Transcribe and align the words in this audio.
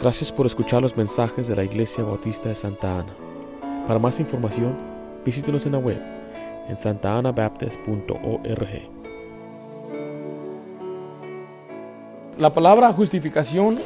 Gracias 0.00 0.30
por 0.32 0.46
escuchar 0.46 0.80
los 0.82 0.96
mensajes 0.96 1.48
de 1.48 1.56
la 1.56 1.64
Iglesia 1.64 2.04
Bautista 2.04 2.48
de 2.48 2.54
Santa 2.54 3.00
Ana. 3.00 3.12
Para 3.86 3.98
más 3.98 4.20
información, 4.20 4.76
visítenos 5.24 5.66
en 5.66 5.72
la 5.72 5.78
web 5.78 6.00
en 6.68 6.76
santaanabaptist.org. 6.76 8.68
La 12.38 12.54
palabra 12.54 12.92
justificación 12.92 13.78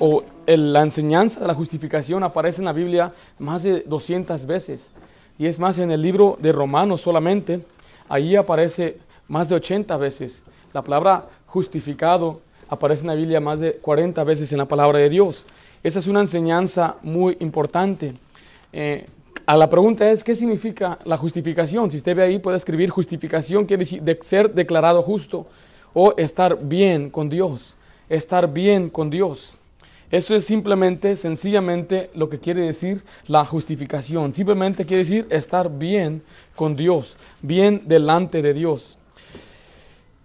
o 0.00 0.24
el- 0.46 0.72
la 0.72 0.82
enseñanza 0.82 1.38
de 1.40 1.46
la 1.46 1.54
justificación 1.54 2.24
aparece 2.24 2.60
en 2.60 2.64
la 2.64 2.72
Biblia 2.72 3.12
más 3.38 3.62
de 3.62 3.82
200 3.82 4.46
veces. 4.46 4.90
Y 5.38 5.46
es 5.46 5.60
más, 5.60 5.78
en 5.78 5.92
el 5.92 6.02
libro 6.02 6.36
de 6.40 6.50
Romanos 6.52 7.00
solamente, 7.02 7.64
ahí 8.08 8.34
aparece 8.34 8.98
más 9.28 9.48
de 9.48 9.54
80 9.56 9.96
veces. 9.96 10.42
La 10.72 10.82
palabra 10.82 11.28
justificado 11.46 12.40
aparece 12.68 13.02
en 13.02 13.08
la 13.08 13.14
Biblia 13.14 13.40
más 13.40 13.60
de 13.60 13.74
40 13.74 14.22
veces 14.24 14.52
en 14.52 14.58
la 14.58 14.66
palabra 14.66 14.98
de 14.98 15.08
Dios. 15.08 15.46
Esa 15.82 15.98
es 15.98 16.06
una 16.06 16.20
enseñanza 16.20 16.96
muy 17.02 17.36
importante. 17.40 18.14
Eh, 18.72 19.06
a 19.46 19.56
la 19.56 19.68
pregunta 19.68 20.10
es, 20.10 20.24
¿qué 20.24 20.34
significa 20.34 20.98
la 21.04 21.18
justificación? 21.18 21.90
Si 21.90 21.98
usted 21.98 22.16
ve 22.16 22.22
ahí, 22.22 22.38
puede 22.38 22.56
escribir 22.56 22.88
justificación, 22.88 23.66
quiere 23.66 23.82
decir 23.82 24.02
de 24.02 24.18
ser 24.22 24.52
declarado 24.54 25.02
justo 25.02 25.46
o 25.92 26.14
estar 26.16 26.58
bien 26.62 27.10
con 27.10 27.28
Dios. 27.28 27.76
Estar 28.08 28.52
bien 28.52 28.88
con 28.88 29.10
Dios. 29.10 29.58
Eso 30.10 30.34
es 30.34 30.44
simplemente, 30.44 31.16
sencillamente, 31.16 32.10
lo 32.14 32.28
que 32.28 32.38
quiere 32.38 32.62
decir 32.62 33.02
la 33.26 33.44
justificación. 33.44 34.32
Simplemente 34.32 34.86
quiere 34.86 35.02
decir 35.02 35.26
estar 35.28 35.70
bien 35.70 36.22
con 36.54 36.76
Dios, 36.76 37.16
bien 37.42 37.82
delante 37.86 38.40
de 38.40 38.54
Dios. 38.54 38.98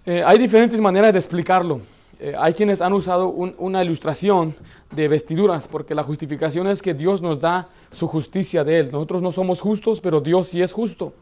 Eh, 0.06 0.23
hay 0.26 0.38
diferentes 0.38 0.80
maneras 0.80 1.12
de 1.12 1.20
explicarlo. 1.20 1.81
Eh, 2.22 2.34
hay 2.38 2.54
quienes 2.54 2.82
han 2.82 2.91
usado 2.91 3.30
un- 3.30 3.55
una 3.58 3.82
ilustración 3.82 4.54
de 4.91 5.08
vestiduras, 5.08 5.68
porque 5.68 5.96
la 5.96 6.04
justificación 6.04 6.68
es 6.68 6.82
que 6.82 6.94
Dios 6.94 7.22
nos 7.22 7.40
da 7.40 7.70
su 7.92 8.08
justicia 8.08 8.64
de 8.66 8.80
Él. 8.80 8.89
Nosotros 8.92 9.22
no 9.22 9.31
somos 9.31 9.62
justos, 9.62 10.02
pero 10.02 10.20
Dios 10.20 10.50
sí 10.50 10.62
es 10.62 10.73
justo. 10.73 11.14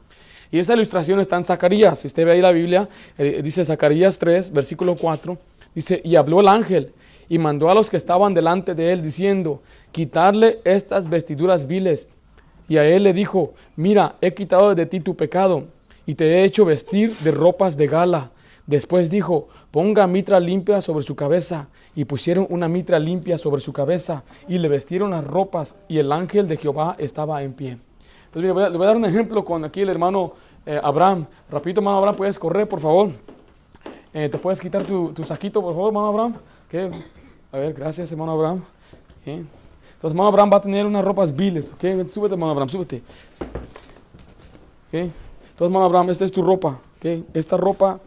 Y 0.51 0.57
esa 0.59 0.73
ilustración 0.73 1.19
está 1.19 1.35
en 1.37 1.43
Zacarías. 1.43 1.99
Si 1.99 2.07
usted 2.07 2.25
ve 2.25 2.31
ahí 2.31 2.41
la 2.41 2.51
Biblia, 2.51 2.89
eh, 3.17 3.41
dice 3.43 3.63
Zacarías 3.63 4.17
3, 4.17 4.51
versículo 4.51 4.95
4, 4.95 5.37
dice, 5.75 6.01
y 6.03 6.15
habló 6.15 6.39
el 6.39 6.47
ángel 6.47 6.93
y 7.29 7.37
mandó 7.37 7.69
a 7.69 7.75
los 7.75 7.89
que 7.89 7.97
estaban 7.97 8.33
delante 8.33 8.73
de 8.73 8.91
él, 8.93 9.03
diciendo, 9.03 9.61
quitarle 9.91 10.59
estas 10.63 11.09
vestiduras 11.09 11.67
viles. 11.67 12.09
Y 12.69 12.77
a 12.77 12.85
él 12.85 13.03
le 13.03 13.13
dijo, 13.13 13.53
mira, 13.75 14.15
he 14.21 14.33
quitado 14.33 14.73
de 14.73 14.85
ti 14.85 14.99
tu 14.99 15.15
pecado 15.15 15.65
y 16.05 16.15
te 16.15 16.25
he 16.25 16.43
hecho 16.43 16.65
vestir 16.65 17.13
de 17.17 17.31
ropas 17.31 17.77
de 17.77 17.87
gala. 17.87 18.31
Después 18.67 19.09
dijo, 19.09 19.47
ponga 19.71 20.05
mitra 20.07 20.39
limpia 20.39 20.81
sobre 20.81 21.03
su 21.03 21.15
cabeza. 21.15 21.69
Y 21.95 22.05
pusieron 22.05 22.45
una 22.49 22.67
mitra 22.67 22.99
limpia 22.99 23.37
sobre 23.37 23.61
su 23.61 23.73
cabeza 23.73 24.23
y 24.47 24.59
le 24.59 24.67
vestieron 24.67 25.11
las 25.11 25.25
ropas 25.25 25.75
y 25.87 25.97
el 25.97 26.11
ángel 26.11 26.47
de 26.47 26.57
Jehová 26.57 26.95
estaba 26.99 27.41
en 27.41 27.53
pie. 27.53 27.77
Entonces, 28.25 28.41
mire, 28.41 28.51
voy 28.51 28.63
a- 28.63 28.69
le 28.69 28.77
voy 28.77 28.85
a 28.85 28.87
dar 28.89 28.97
un 28.97 29.05
ejemplo 29.05 29.43
con 29.43 29.63
aquí 29.65 29.81
el 29.81 29.89
hermano 29.89 30.33
eh, 30.65 30.79
Abraham. 30.83 31.25
Rapidito, 31.49 31.79
hermano 31.79 31.97
Abraham, 31.97 32.17
puedes 32.17 32.37
correr, 32.37 32.67
por 32.67 32.79
favor. 32.81 33.09
Eh, 34.13 34.27
¿Te 34.29 34.37
puedes 34.37 34.59
quitar 34.59 34.85
tu, 34.85 35.13
saquito, 35.23 35.61
por 35.61 35.73
favor, 35.73 35.87
hermano 35.89 36.07
Abraham? 36.07 36.33
¿Qué? 36.69 36.91
A 37.53 37.57
ver, 37.57 37.73
gracias, 37.73 38.11
hermano 38.11 38.33
Abraham. 38.33 38.63
Entonces, 39.25 39.47
hermano 40.11 40.27
Abraham 40.27 40.49
va 40.53 40.57
a 40.57 40.61
tener 40.61 40.85
unas 40.85 41.03
ropas 41.05 41.33
viles, 41.35 41.71
¿ok? 41.71 42.05
Súbete, 42.07 42.33
hermano 42.35 42.51
Abraham, 42.51 42.69
súbete. 42.69 43.01
¿Ok? 44.87 44.93
Entonces, 44.93 45.11
hermano 45.61 45.85
Abraham, 45.85 46.09
esta 46.09 46.25
es 46.25 46.31
tu 46.31 46.41
ropa, 46.41 46.79
¿ok? 46.97 47.23
Esta 47.33 47.57
ropa, 47.57 47.99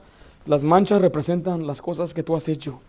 las 0.47 0.63
manchas 0.63 1.01
representan 1.01 1.67
las 1.67 1.83
cosas 1.83 2.15
que 2.15 2.23
tú 2.23 2.35
has 2.37 2.49
hecho. 2.49 2.81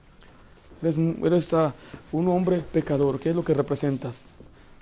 Eres, 0.81 1.53
ah, 1.53 1.73
un 2.11 2.27
hombre 2.27 2.61
pecador, 2.71 3.19
¿qué 3.19 3.30
es 3.30 3.35
lo 3.35 3.44
que 3.44 3.53
representas? 3.53 4.30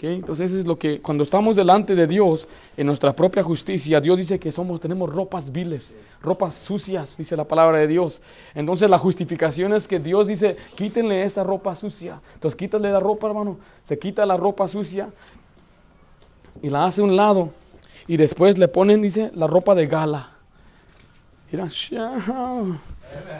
Entonces 0.01 0.53
es 0.53 0.65
lo 0.65 0.79
que 0.79 1.01
cuando 1.01 1.23
estamos 1.23 1.57
delante 1.57 1.93
de 1.93 2.07
Dios 2.07 2.47
en 2.77 2.87
nuestra 2.87 3.13
propia 3.13 3.43
justicia, 3.43 3.99
Dios 3.99 4.17
dice 4.17 4.39
que 4.39 4.51
somos 4.51 4.79
tenemos 4.79 5.13
ropas 5.13 5.51
viles, 5.51 5.93
ropas 6.21 6.53
sucias, 6.53 7.17
dice 7.17 7.35
la 7.35 7.43
palabra 7.43 7.79
de 7.79 7.87
Dios. 7.87 8.21
Entonces 8.55 8.89
la 8.89 8.97
justificación 8.97 9.73
es 9.73 9.87
que 9.87 9.99
Dios 9.99 10.27
dice, 10.27 10.55
quítenle 10.75 11.23
esa 11.23 11.43
ropa 11.43 11.75
sucia. 11.75 12.21
Entonces 12.35 12.57
quítale 12.57 12.91
la 12.91 12.99
ropa, 13.01 13.27
hermano. 13.27 13.57
Se 13.83 13.99
quita 13.99 14.25
la 14.25 14.37
ropa 14.37 14.67
sucia 14.67 15.09
y 16.61 16.69
la 16.69 16.85
hace 16.85 17.01
a 17.01 17.03
un 17.03 17.15
lado 17.17 17.49
y 18.07 18.15
después 18.15 18.57
le 18.57 18.69
ponen, 18.69 19.01
dice, 19.01 19.31
la 19.35 19.47
ropa 19.47 19.75
de 19.75 19.87
gala. 19.87 20.38
Mira. 21.51 21.69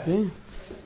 ¿Sí? 0.06 0.32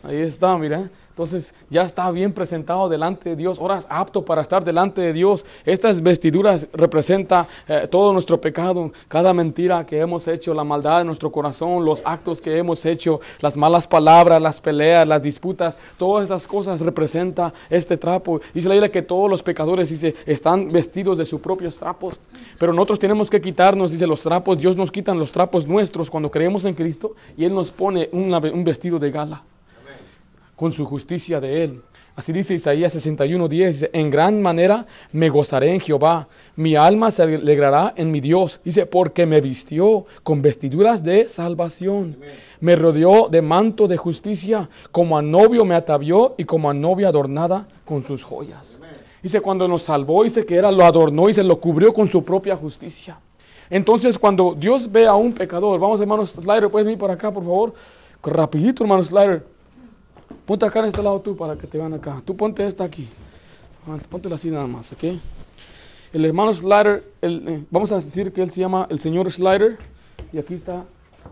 Ahí 0.04 0.18
está, 0.18 0.58
mira. 0.58 0.90
Entonces 1.14 1.54
ya 1.70 1.84
está 1.84 2.10
bien 2.10 2.34
presentado 2.34 2.90
delante 2.90 3.30
de 3.30 3.36
Dios. 3.36 3.60
Ahora 3.60 3.78
es 3.78 3.86
apto 3.88 4.26
para 4.26 4.42
estar 4.42 4.64
delante 4.64 5.00
de 5.00 5.14
Dios. 5.14 5.46
Estas 5.64 6.02
vestiduras 6.02 6.68
representan 6.74 7.46
eh, 7.68 7.88
todo 7.90 8.14
nuestro 8.14 8.42
pecado, 8.42 8.92
cada 9.08 9.32
mentira 9.32 9.86
que 9.86 10.00
hemos 10.00 10.28
hecho, 10.28 10.56
la 10.56 10.64
maldad 10.64 11.00
de 11.00 11.06
nuestro 11.06 11.32
corazón, 11.32 11.86
los 11.86 12.02
actos 12.04 12.42
que 12.42 12.58
hemos 12.58 12.84
hecho, 12.88 13.20
las 13.42 13.56
malas 13.56 13.86
palabras, 13.86 14.42
las 14.42 14.60
peleas, 14.60 15.08
las 15.08 15.22
disputas. 15.22 15.78
Todas 16.00 16.24
esas 16.24 16.48
cosas 16.48 16.82
representa 16.82 17.54
este 17.70 17.96
trapo. 17.96 18.42
Dice 18.52 18.68
la 18.68 18.74
Biblia 18.74 18.92
que 18.92 19.04
todos 19.04 19.30
los 19.30 19.44
pecadores 19.44 19.92
dice, 19.92 20.16
están 20.26 20.72
vestidos 20.72 21.20
de 21.20 21.26
sus 21.26 21.40
propios 21.40 21.78
trapos. 21.78 22.20
Pero 22.58 22.74
nosotros 22.74 22.98
tenemos 22.98 23.30
que 23.30 23.40
quitarnos, 23.40 23.92
dice, 23.92 24.08
los 24.08 24.22
trapos. 24.22 24.58
Dios 24.58 24.76
nos 24.76 24.92
quitan 24.92 25.20
los 25.20 25.32
trapos 25.32 25.68
nuestros 25.68 26.10
cuando 26.10 26.32
creemos 26.32 26.66
en 26.66 26.74
Cristo 26.74 27.16
y 27.38 27.46
Él 27.46 27.54
nos 27.54 27.70
pone 27.70 28.10
un 28.12 28.64
vestido 28.64 28.98
de 28.98 29.12
gala 29.12 29.44
con 30.56 30.72
su 30.72 30.86
justicia 30.86 31.40
de 31.40 31.64
Él. 31.64 31.82
Así 32.16 32.32
dice 32.32 32.54
Isaías 32.54 32.94
61, 32.94 33.48
10, 33.48 33.76
dice, 33.76 33.90
en 33.92 34.12
gran 34.12 34.40
manera 34.40 34.86
me 35.12 35.30
gozaré 35.30 35.74
en 35.74 35.80
Jehová, 35.80 36.28
mi 36.56 36.76
alma 36.76 37.10
se 37.10 37.24
alegrará 37.24 37.94
en 37.96 38.12
mi 38.12 38.22
Dios, 38.22 38.60
dice, 38.64 38.86
porque 38.86 39.26
me 39.26 39.42
vistió 39.42 40.06
con 40.22 40.44
vestiduras 40.44 41.04
de 41.04 41.28
salvación, 41.28 42.18
me 42.60 42.76
rodeó 42.76 43.30
de 43.30 43.42
manto 43.42 43.88
de 43.88 43.98
justicia, 43.98 44.70
como 44.92 45.18
a 45.18 45.24
novio 45.24 45.66
me 45.66 45.74
atavió 45.74 46.36
y 46.38 46.44
como 46.44 46.70
a 46.70 46.74
novia 46.76 47.08
adornada 47.08 47.68
con 47.84 48.06
sus 48.06 48.24
joyas. 48.24 48.80
Dice, 49.24 49.42
cuando 49.42 49.68
nos 49.68 49.82
salvó, 49.82 50.24
dice 50.24 50.46
que 50.46 50.56
era, 50.56 50.72
lo 50.72 50.84
adornó 50.84 51.30
y 51.30 51.34
se 51.34 51.44
lo 51.44 51.60
cubrió 51.60 51.94
con 51.94 52.12
su 52.12 52.24
propia 52.24 52.56
justicia. 52.56 53.18
Entonces, 53.72 54.20
cuando 54.20 54.54
Dios 54.56 54.92
ve 54.92 55.08
a 55.08 55.16
un 55.16 55.34
pecador, 55.34 55.80
vamos 55.80 56.00
hermano 56.00 56.28
Slider, 56.28 56.70
puedes 56.70 56.86
venir 56.86 57.00
por 57.00 57.10
acá, 57.10 57.34
por 57.34 57.44
favor, 57.44 57.74
rapidito 58.22 58.84
hermano 58.84 59.04
Slider. 59.04 59.53
Ponte 60.46 60.66
acá 60.66 60.80
en 60.80 60.86
este 60.86 61.02
lado 61.02 61.22
tú 61.22 61.36
para 61.38 61.56
que 61.56 61.68
te 61.68 61.78
vean 61.78 61.94
acá. 61.94 62.22
Tú 62.26 62.36
ponte 62.36 62.66
esta 62.66 62.84
aquí. 62.84 63.08
Ah, 63.88 63.98
Póntela 64.10 64.36
así 64.36 64.50
nada 64.50 64.68
más, 64.68 64.92
¿ok? 64.94 65.04
El 66.14 66.26
hermano 66.26 66.54
Slider, 66.54 67.04
el, 67.22 67.48
eh, 67.48 67.64
vamos 67.72 67.92
a 67.92 67.96
decir 67.96 68.32
que 68.32 68.42
él 68.42 68.52
se 68.52 68.62
llama 68.62 68.88
el 68.90 69.00
señor 69.00 69.32
Slider. 69.32 69.78
Y 70.32 70.38
aquí 70.38 70.54
está, 70.54 70.86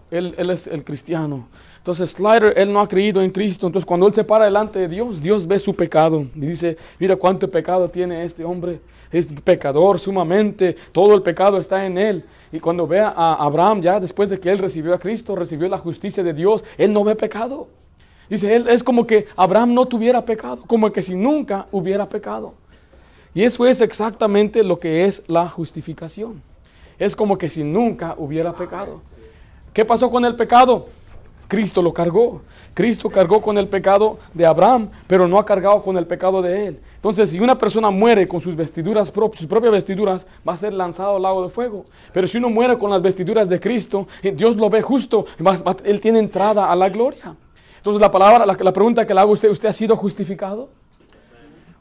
él, 0.09 0.33
él 0.37 0.49
es 0.49 0.67
el 0.67 0.83
cristiano. 0.83 1.47
Entonces 1.77 2.11
Slider, 2.11 2.53
él 2.57 2.71
no 2.71 2.79
ha 2.79 2.87
creído 2.87 3.21
en 3.21 3.31
Cristo. 3.31 3.67
Entonces 3.67 3.85
cuando 3.85 4.07
él 4.07 4.13
se 4.13 4.23
para 4.23 4.45
delante 4.45 4.79
de 4.79 4.87
Dios, 4.87 5.21
Dios 5.21 5.45
ve 5.45 5.59
su 5.59 5.75
pecado. 5.75 6.25
Y 6.35 6.39
dice, 6.39 6.77
mira 6.99 7.15
cuánto 7.15 7.49
pecado 7.49 7.89
tiene 7.89 8.23
este 8.23 8.43
hombre. 8.43 8.81
Es 9.11 9.31
pecador 9.43 9.99
sumamente. 9.99 10.75
Todo 10.91 11.15
el 11.15 11.21
pecado 11.21 11.57
está 11.57 11.85
en 11.85 11.97
él. 11.97 12.25
Y 12.51 12.59
cuando 12.59 12.87
ve 12.87 13.01
a 13.01 13.35
Abraham, 13.35 13.81
ya 13.81 13.99
después 13.99 14.29
de 14.29 14.39
que 14.39 14.49
él 14.49 14.57
recibió 14.57 14.93
a 14.93 14.99
Cristo, 14.99 15.35
recibió 15.35 15.67
la 15.67 15.77
justicia 15.77 16.23
de 16.23 16.33
Dios, 16.33 16.63
él 16.77 16.93
no 16.93 17.03
ve 17.03 17.15
pecado. 17.15 17.67
Dice, 18.31 18.55
él 18.55 18.69
es 18.69 18.81
como 18.81 19.05
que 19.05 19.25
Abraham 19.35 19.73
no 19.73 19.85
tuviera 19.85 20.23
pecado, 20.23 20.63
como 20.65 20.89
que 20.89 21.01
si 21.01 21.15
nunca 21.15 21.67
hubiera 21.69 22.07
pecado. 22.07 22.53
Y 23.33 23.43
eso 23.43 23.67
es 23.67 23.81
exactamente 23.81 24.63
lo 24.63 24.79
que 24.79 25.03
es 25.03 25.21
la 25.27 25.49
justificación. 25.49 26.41
Es 26.97 27.13
como 27.13 27.37
que 27.37 27.49
si 27.49 27.61
nunca 27.61 28.15
hubiera 28.17 28.53
pecado. 28.53 29.01
¿Qué 29.73 29.83
pasó 29.83 30.09
con 30.09 30.23
el 30.23 30.37
pecado? 30.37 30.87
Cristo 31.49 31.81
lo 31.81 31.93
cargó. 31.93 32.41
Cristo 32.73 33.09
cargó 33.09 33.41
con 33.41 33.57
el 33.57 33.67
pecado 33.67 34.17
de 34.33 34.45
Abraham, 34.45 34.87
pero 35.07 35.27
no 35.27 35.37
ha 35.37 35.45
cargado 35.45 35.81
con 35.83 35.97
el 35.97 36.07
pecado 36.07 36.41
de 36.41 36.67
él. 36.67 36.79
Entonces, 36.95 37.31
si 37.31 37.39
una 37.41 37.57
persona 37.57 37.89
muere 37.89 38.29
con 38.29 38.39
sus 38.39 38.55
vestiduras 38.55 39.11
propias, 39.11 39.39
sus 39.41 39.49
propias 39.49 39.73
vestiduras, 39.73 40.25
va 40.47 40.53
a 40.53 40.55
ser 40.55 40.73
lanzado 40.73 41.17
al 41.17 41.23
lago 41.23 41.43
de 41.43 41.49
fuego. 41.49 41.83
Pero 42.13 42.29
si 42.29 42.37
uno 42.37 42.49
muere 42.49 42.77
con 42.77 42.91
las 42.91 43.01
vestiduras 43.01 43.49
de 43.49 43.59
Cristo, 43.59 44.07
eh, 44.23 44.31
Dios 44.31 44.55
lo 44.55 44.69
ve 44.69 44.81
justo, 44.81 45.25
él 45.83 45.99
tiene 45.99 46.19
entrada 46.19 46.71
a 46.71 46.75
la 46.77 46.87
gloria. 46.87 47.35
Entonces, 47.81 47.99
la 47.99 48.11
palabra, 48.11 48.45
la, 48.45 48.55
la 48.59 48.71
pregunta 48.71 49.07
que 49.07 49.11
le 49.11 49.19
hago 49.19 49.31
a 49.31 49.33
usted, 49.33 49.49
¿usted 49.49 49.67
ha 49.67 49.73
sido 49.73 49.95
justificado? 49.95 50.69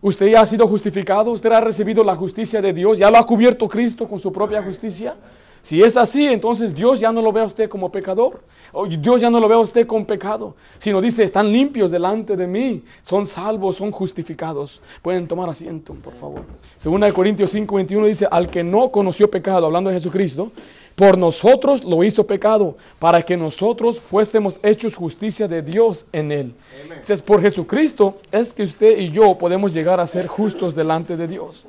¿Usted 0.01 0.29
ya 0.29 0.41
ha 0.41 0.47
sido 0.47 0.67
justificado? 0.67 1.31
¿Usted 1.31 1.53
ha 1.53 1.61
recibido 1.61 2.03
la 2.03 2.17
justicia 2.17 2.63
de 2.63 2.73
Dios? 2.73 2.97
¿Ya 2.97 3.11
lo 3.11 3.19
ha 3.19 3.27
cubierto 3.27 3.69
Cristo 3.69 4.09
con 4.09 4.19
su 4.19 4.33
propia 4.33 4.63
justicia? 4.63 5.15
Si 5.63 5.83
es 5.83 5.97
así, 5.97 6.27
entonces 6.27 6.75
Dios 6.75 7.01
ya 7.01 7.13
no 7.13 7.21
lo 7.21 7.33
ve 7.33 7.41
a 7.43 7.45
usted 7.45 7.69
como 7.69 7.91
pecador. 7.93 8.43
O 8.73 8.87
Dios 8.87 9.21
ya 9.21 9.31
no 9.31 9.41
lo 9.41 9.49
ve 9.49 9.55
a 9.55 9.59
usted 9.59 9.87
con 9.87 10.05
pecado. 10.05 10.55
Sino 10.79 11.01
dice, 11.01 11.25
están 11.25 11.53
limpios 11.53 11.91
delante 11.91 12.37
de 12.37 12.47
mí. 12.47 12.85
Son 13.03 13.27
salvos, 13.27 13.77
son 13.77 13.91
justificados. 13.91 14.81
Pueden 15.03 15.27
tomar 15.27 15.49
asiento, 15.49 15.95
por 15.95 16.15
favor. 16.15 16.43
Segunda 16.77 17.07
de 17.07 17.13
Corintios 17.13 17.51
5, 17.51 17.75
21 17.75 18.07
dice, 18.07 18.29
al 18.31 18.49
que 18.49 18.63
no 18.63 18.91
conoció 18.91 19.31
pecado, 19.31 19.67
hablando 19.67 19.91
de 19.91 19.97
Jesucristo, 19.97 20.53
por 20.95 21.17
nosotros 21.17 21.85
lo 21.85 22.05
hizo 22.05 22.27
pecado, 22.27 22.77
para 22.99 23.23
que 23.23 23.37
nosotros 23.37 24.01
fuésemos 24.01 24.61
hechos 24.63 24.95
justicia 24.95 25.49
de 25.49 25.63
Dios 25.63 26.07
en 26.13 26.31
él. 26.33 26.55
Entonces, 26.83 27.21
por 27.21 27.41
Jesucristo 27.41 28.19
es 28.31 28.53
que 28.53 28.65
usted 28.65 28.99
y 28.99 29.11
yo 29.11 29.35
podemos 29.37 29.73
llegar 29.73 29.99
a 29.99 30.07
ser 30.07 30.27
justos 30.27 30.75
delante 30.75 31.17
de 31.17 31.27
Dios. 31.27 31.67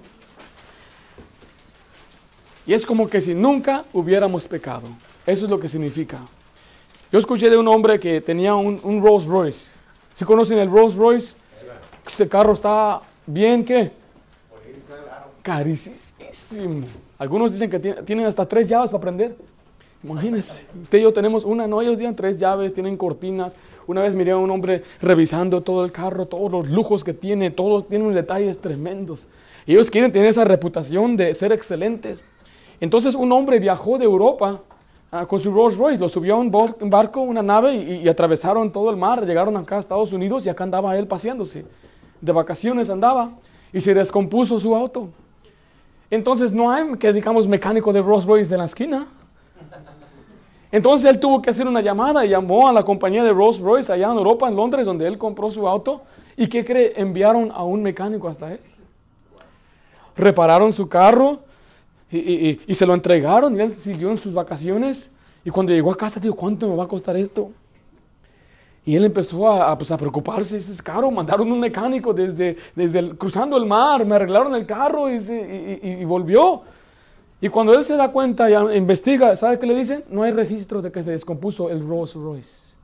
Y 2.72 2.74
es 2.74 2.86
como 2.86 3.10
que 3.10 3.20
si 3.20 3.34
nunca 3.34 3.84
hubiéramos 3.92 4.48
pecado. 4.48 4.84
Eso 5.26 5.44
es 5.44 5.52
lo 5.52 5.60
que 5.60 5.68
significa. 5.68 6.20
Yo 7.12 7.20
escuché 7.20 7.50
de 7.50 7.58
un 7.58 7.68
hombre 7.68 8.00
que 8.00 8.22
tenía 8.22 8.56
un, 8.56 9.02
Rolls 9.04 9.26
Royce. 9.26 9.70
¿Se 10.14 10.26
conocen 10.26 10.58
el 10.58 10.72
Rolls 10.72 10.96
Royce? 10.96 11.36
Ese 12.08 12.30
carro 12.30 12.54
está 12.54 13.02
bien, 13.26 13.66
¿qué? 13.66 13.92
Carísimo. 15.42 16.88
Algunos 17.18 17.52
dicen 17.52 17.70
que 17.70 17.78
tienen 17.78 18.26
hasta 18.26 18.46
tres 18.46 18.70
llaves 18.70 18.90
para 18.90 19.02
prender. 19.02 19.36
Imagínense, 20.02 20.66
usted 20.82 21.00
y 21.00 21.02
yo 21.02 21.12
tenemos 21.12 21.44
una, 21.44 21.68
no, 21.68 21.82
ellos 21.82 21.98
tienen 21.98 22.16
tres 22.16 22.40
llaves, 22.40 22.74
tienen 22.74 22.96
cortinas. 22.96 23.54
Una 23.86 24.02
vez 24.02 24.16
miré 24.16 24.32
a 24.32 24.38
un 24.38 24.50
hombre 24.50 24.82
revisando 25.02 25.60
todo 25.60 25.84
el 25.84 25.92
carro, 25.92 26.26
todos 26.26 26.50
los 26.50 26.70
lujos 26.70 27.04
que 27.04 27.14
tiene, 27.14 27.52
todos 27.52 27.90
tienen 27.90 28.14
detalles 28.14 28.60
tremendos. 28.60 29.28
Ellos 29.68 29.92
quieren 29.92 30.14
tener 30.14 30.30
esa 30.30 30.46
reputación 30.46 31.18
de 31.18 31.34
ser 31.34 31.52
excelentes. 31.52 32.24
Entonces 32.82 33.14
un 33.14 33.32
hombre 33.32 33.60
viajó 33.60 34.00
de 34.00 34.06
Europa 34.06 34.60
ah, 35.12 35.28
con 35.28 35.40
su 35.40 35.54
Rolls 35.54 35.78
Royce, 35.78 36.02
lo 36.02 36.10
subió 36.10 36.36
a 36.36 36.40
un, 36.40 36.52
barco, 36.52 37.22
una 37.22 37.44
nave 37.44 37.76
y, 37.76 38.10
atravesaron 38.10 38.72
todo 38.72 38.90
el 38.90 38.98
mar, 38.98 39.24
llegaron 39.24 39.56
acá 39.56 39.78
a 39.78 39.80
Estados 39.80 40.12
Unidos 40.12 40.46
y 40.46 40.50
acá 40.50 40.64
andaba 40.64 40.98
él 40.98 41.08
paseándose. 41.08 41.64
De 42.20 42.32
vacaciones 42.32 42.90
andaba 42.90 43.30
y 43.72 43.80
se 43.82 43.94
descompuso 43.94 44.60
su 44.60 44.76
auto. 44.76 45.10
Entonces 46.10 46.52
no 46.52 46.72
hay 46.72 46.98
que 46.98 47.14
digamos 47.14 47.48
mecánico 47.48 47.94
de 47.94 48.02
Rolls 48.02 48.26
Royce 48.26 48.50
de 48.50 48.58
la 48.58 48.66
esquina. 48.66 49.06
Entonces 50.72 51.10
él 51.10 51.20
tuvo 51.20 51.40
que 51.40 51.52
hacer 51.52 51.68
una 51.68 51.82
llamada 51.82 52.26
y 52.26 52.30
llamó 52.30 52.68
a 52.68 52.74
la 52.74 52.84
compañía 52.84 53.24
de 53.24 53.32
Rolls 53.32 53.60
Royce 53.60 53.94
allá 53.94 54.10
en 54.10 54.18
Europa, 54.18 54.48
en 54.48 54.56
Londres, 54.56 54.88
donde 54.88 55.06
él 55.06 55.20
compró 55.20 55.52
su 55.52 55.68
auto. 55.68 56.02
¿Y 56.36 56.48
qué 56.48 56.66
cree? 56.66 56.94
Enviaron 56.96 57.52
a 57.54 57.64
un 57.64 57.84
mecánico 57.84 58.28
hasta 58.28 58.54
él. 58.54 58.60
Repararon 60.16 60.72
su 60.74 60.90
carro, 60.90 61.42
y, 62.12 62.76
se 62.76 62.86
lo 62.86 62.94
entregaron 62.94 63.56
y 63.56 63.62
él 63.62 63.74
siguió 63.74 64.12
en 64.12 64.18
sus 64.18 64.34
vacaciones. 64.34 65.12
Y 65.46 65.50
cuando 65.50 65.72
llegó 65.72 65.92
a 65.92 65.98
casa, 65.98 66.20
dijo, 66.20 66.36
¿cuánto 66.36 66.68
me 66.68 66.76
va 66.76 66.84
a 66.84 66.88
costar 66.88 67.16
esto? 67.16 67.52
Y 68.84 68.96
él 68.96 69.06
empezó 69.06 69.48
a, 69.48 69.78
pues, 69.78 69.92
preocuparse, 69.92 70.58
es 70.58 70.82
caro, 70.82 71.10
mandaron 71.12 71.52
un 71.52 71.60
mecánico 71.60 72.14
desde, 72.14 72.58
desde 72.76 73.16
cruzando 73.16 73.56
el 73.56 73.66
mar, 73.66 74.06
me 74.06 74.16
arreglaron 74.16 74.54
el 74.56 74.66
carro 74.66 75.10
y, 75.10 75.18
y, 75.18 76.04
volvió. 76.04 76.64
Y 77.40 77.50
cuando 77.50 77.74
él 77.74 77.84
se 77.84 77.96
da 77.96 78.12
cuenta, 78.12 78.50
ya 78.50 78.76
investiga, 78.76 79.36
¿sabe 79.36 79.58
qué 79.58 79.66
le 79.66 79.76
dicen? 79.76 80.04
No 80.10 80.24
hay 80.24 80.32
registro 80.32 80.82
de 80.82 80.92
que 80.92 81.02
se 81.02 81.12
descompuso 81.12 81.70
el 81.70 81.88
Rolls 81.88 82.16
Royce. 82.16 82.76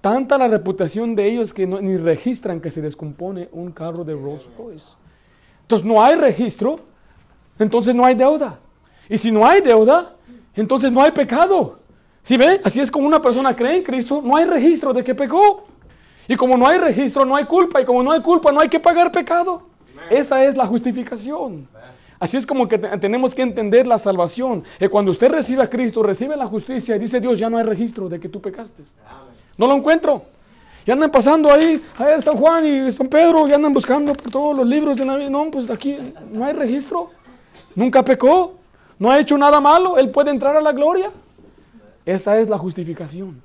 Tanta 0.00 0.38
la 0.38 0.48
reputación 0.48 1.14
de 1.14 1.28
ellos 1.28 1.52
que 1.52 1.66
ni 1.66 1.96
registran 1.96 2.60
que 2.60 2.70
se 2.70 2.80
descompone 2.80 3.48
un 3.52 3.72
carro 3.72 4.04
de 4.04 4.14
Rolls 4.14 4.48
Royce. 4.56 4.94
Entonces 5.62 5.86
no 5.86 6.02
hay 6.02 6.14
registro 6.14 6.89
entonces 7.60 7.94
no 7.94 8.04
hay 8.04 8.14
deuda. 8.14 8.58
Y 9.08 9.18
si 9.18 9.30
no 9.30 9.46
hay 9.46 9.60
deuda, 9.60 10.16
entonces 10.54 10.90
no 10.90 11.02
hay 11.02 11.12
pecado. 11.12 11.78
Si 12.22 12.36
ve? 12.36 12.60
Así 12.64 12.80
es 12.80 12.90
como 12.90 13.06
una 13.06 13.22
persona 13.22 13.54
cree 13.54 13.76
en 13.76 13.82
Cristo, 13.82 14.20
no 14.24 14.36
hay 14.36 14.44
registro 14.44 14.92
de 14.92 15.04
que 15.04 15.14
pecó. 15.14 15.64
Y 16.28 16.36
como 16.36 16.56
no 16.56 16.66
hay 16.66 16.78
registro, 16.78 17.24
no 17.24 17.36
hay 17.36 17.44
culpa. 17.44 17.80
Y 17.80 17.84
como 17.84 18.02
no 18.02 18.12
hay 18.12 18.20
culpa, 18.20 18.52
no 18.52 18.60
hay 18.60 18.68
que 18.68 18.78
pagar 18.78 19.10
pecado. 19.10 19.62
Esa 20.08 20.44
es 20.44 20.56
la 20.56 20.66
justificación. 20.66 21.68
Así 22.18 22.36
es 22.36 22.46
como 22.46 22.68
que 22.68 22.78
tenemos 22.78 23.34
que 23.34 23.42
entender 23.42 23.86
la 23.86 23.98
salvación. 23.98 24.62
Y 24.78 24.86
cuando 24.88 25.10
usted 25.10 25.30
recibe 25.30 25.62
a 25.62 25.70
Cristo, 25.70 26.02
recibe 26.02 26.36
la 26.36 26.46
justicia 26.46 26.96
y 26.96 26.98
dice 26.98 27.20
Dios, 27.20 27.38
ya 27.38 27.48
no 27.48 27.58
hay 27.58 27.64
registro 27.64 28.08
de 28.08 28.20
que 28.20 28.28
tú 28.28 28.40
pecaste. 28.40 28.82
No 29.56 29.66
lo 29.66 29.74
encuentro. 29.74 30.22
Y 30.86 30.90
andan 30.90 31.10
pasando 31.10 31.50
ahí, 31.50 31.82
a 31.98 32.20
San 32.20 32.36
Juan 32.36 32.66
y 32.66 32.92
San 32.92 33.08
Pedro, 33.08 33.46
y 33.48 33.52
andan 33.52 33.72
buscando 33.72 34.12
por 34.12 34.30
todos 34.30 34.56
los 34.56 34.66
libros 34.66 34.98
de 34.98 35.04
la 35.04 35.16
vida. 35.16 35.30
No, 35.30 35.50
pues 35.50 35.68
aquí 35.70 35.96
no 36.32 36.44
hay 36.44 36.52
registro. 36.52 37.10
Nunca 37.74 38.04
pecó, 38.04 38.54
no 38.98 39.10
ha 39.10 39.18
hecho 39.18 39.38
nada 39.38 39.60
malo, 39.60 39.98
él 39.98 40.10
puede 40.10 40.30
entrar 40.30 40.56
a 40.56 40.60
la 40.60 40.72
gloria. 40.72 41.10
Esa 42.04 42.38
es 42.38 42.48
la 42.48 42.58
justificación. 42.58 43.40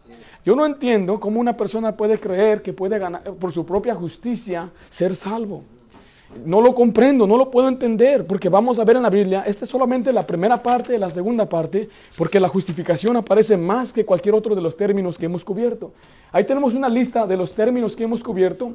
Yo 0.45 0.55
no 0.55 0.65
entiendo 0.65 1.19
cómo 1.19 1.39
una 1.39 1.57
persona 1.57 1.95
puede 1.95 2.19
creer 2.19 2.61
que 2.61 2.73
puede 2.73 2.99
ganar 2.99 3.23
por 3.23 3.51
su 3.51 3.65
propia 3.65 3.95
justicia 3.95 4.69
ser 4.89 5.15
salvo. 5.15 5.63
No 6.43 6.59
lo 6.59 6.75
comprendo, 6.75 7.25
no 7.25 7.37
lo 7.37 7.49
puedo 7.49 7.69
entender, 7.69 8.25
porque 8.27 8.49
vamos 8.49 8.77
a 8.79 8.83
ver 8.83 8.97
en 8.97 9.03
la 9.03 9.09
Biblia, 9.09 9.43
esta 9.45 9.63
es 9.63 9.69
solamente 9.69 10.11
la 10.11 10.27
primera 10.27 10.61
parte 10.61 10.93
de 10.93 10.99
la 10.99 11.09
segunda 11.09 11.47
parte, 11.47 11.87
porque 12.17 12.39
la 12.39 12.49
justificación 12.49 13.15
aparece 13.15 13.55
más 13.55 13.93
que 13.93 14.05
cualquier 14.05 14.35
otro 14.35 14.53
de 14.53 14.61
los 14.61 14.75
términos 14.75 15.17
que 15.17 15.27
hemos 15.27 15.45
cubierto. 15.45 15.93
Ahí 16.31 16.43
tenemos 16.43 16.73
una 16.73 16.89
lista 16.89 17.25
de 17.25 17.37
los 17.37 17.53
términos 17.53 17.95
que 17.95 18.03
hemos 18.03 18.23
cubierto, 18.23 18.73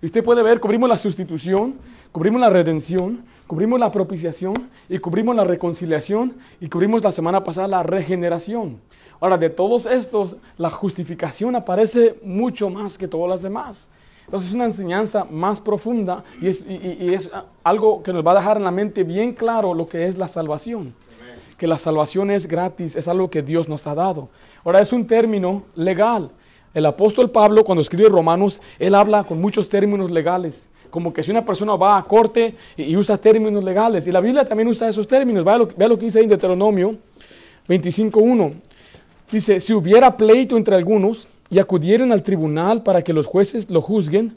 y 0.00 0.06
usted 0.06 0.22
puede 0.22 0.42
ver, 0.42 0.60
cubrimos 0.60 0.88
la 0.88 0.98
sustitución, 0.98 1.74
cubrimos 2.12 2.40
la 2.40 2.50
redención, 2.50 3.24
cubrimos 3.48 3.80
la 3.80 3.90
propiciación 3.90 4.54
y 4.88 4.98
cubrimos 4.98 5.34
la 5.34 5.42
reconciliación 5.42 6.36
y 6.60 6.68
cubrimos 6.68 7.02
la 7.02 7.10
semana 7.10 7.42
pasada 7.42 7.66
la 7.66 7.82
regeneración. 7.82 8.78
Ahora, 9.20 9.38
de 9.38 9.50
todos 9.50 9.86
estos, 9.86 10.36
la 10.58 10.70
justificación 10.70 11.56
aparece 11.56 12.20
mucho 12.22 12.70
más 12.70 12.96
que 12.96 13.08
todas 13.08 13.28
las 13.28 13.42
demás. 13.42 13.88
Entonces 14.26 14.50
es 14.50 14.54
una 14.54 14.66
enseñanza 14.66 15.24
más 15.24 15.58
profunda 15.58 16.22
y 16.40 16.48
es, 16.48 17.30
algo 17.64 18.02
que 18.02 18.12
nos 18.12 18.24
va 18.24 18.32
a 18.32 18.34
dejar 18.36 18.58
en 18.58 18.64
la 18.64 18.70
mente 18.70 19.02
bien 19.02 19.32
claro 19.32 19.72
lo 19.72 19.86
que 19.86 20.06
es 20.06 20.18
la 20.18 20.28
salvación. 20.28 20.94
Que 21.56 21.66
la 21.66 21.78
salvación 21.78 22.30
es 22.30 22.46
gratis, 22.46 22.94
es 22.94 23.08
algo 23.08 23.30
que 23.30 23.42
Dios 23.42 23.66
nos 23.68 23.86
ha 23.86 23.94
dado. 23.94 24.28
Ahora 24.62 24.80
es 24.80 24.92
un 24.92 25.06
término 25.06 25.62
legal. 25.74 26.30
El 26.74 26.84
apóstol 26.84 27.30
Pablo 27.30 27.64
cuando 27.64 27.80
escribe 27.80 28.10
Romanos, 28.10 28.60
él 28.78 28.94
habla 28.94 29.24
con 29.24 29.40
muchos 29.40 29.70
términos 29.70 30.10
legales 30.10 30.68
como 30.90 31.12
que 31.12 31.22
si 31.22 31.30
una 31.30 31.44
persona 31.44 31.76
va 31.76 31.98
a 31.98 32.04
corte 32.04 32.54
y, 32.76 32.96
usa 32.96 33.16
términos 33.16 33.62
legales, 33.62 34.06
y 34.06 34.12
la 34.12 34.20
Biblia 34.20 34.44
también 34.44 34.68
usa 34.68 34.88
esos 34.88 35.06
términos, 35.06 35.44
vea 35.44 35.58
lo, 35.58 35.98
que 35.98 36.04
dice 36.04 36.20
en 36.20 36.28
Deuteronomio 36.28 36.96
25.1, 37.68 38.54
dice, 39.30 39.60
si 39.60 39.74
hubiera 39.74 40.16
pleito 40.16 40.56
entre 40.56 40.74
algunos 40.74 41.28
y 41.50 41.58
acudieren 41.58 42.12
al 42.12 42.22
tribunal 42.22 42.82
para 42.82 43.02
que 43.02 43.12
los 43.12 43.26
jueces 43.26 43.70
lo 43.70 43.80
juzguen, 43.80 44.36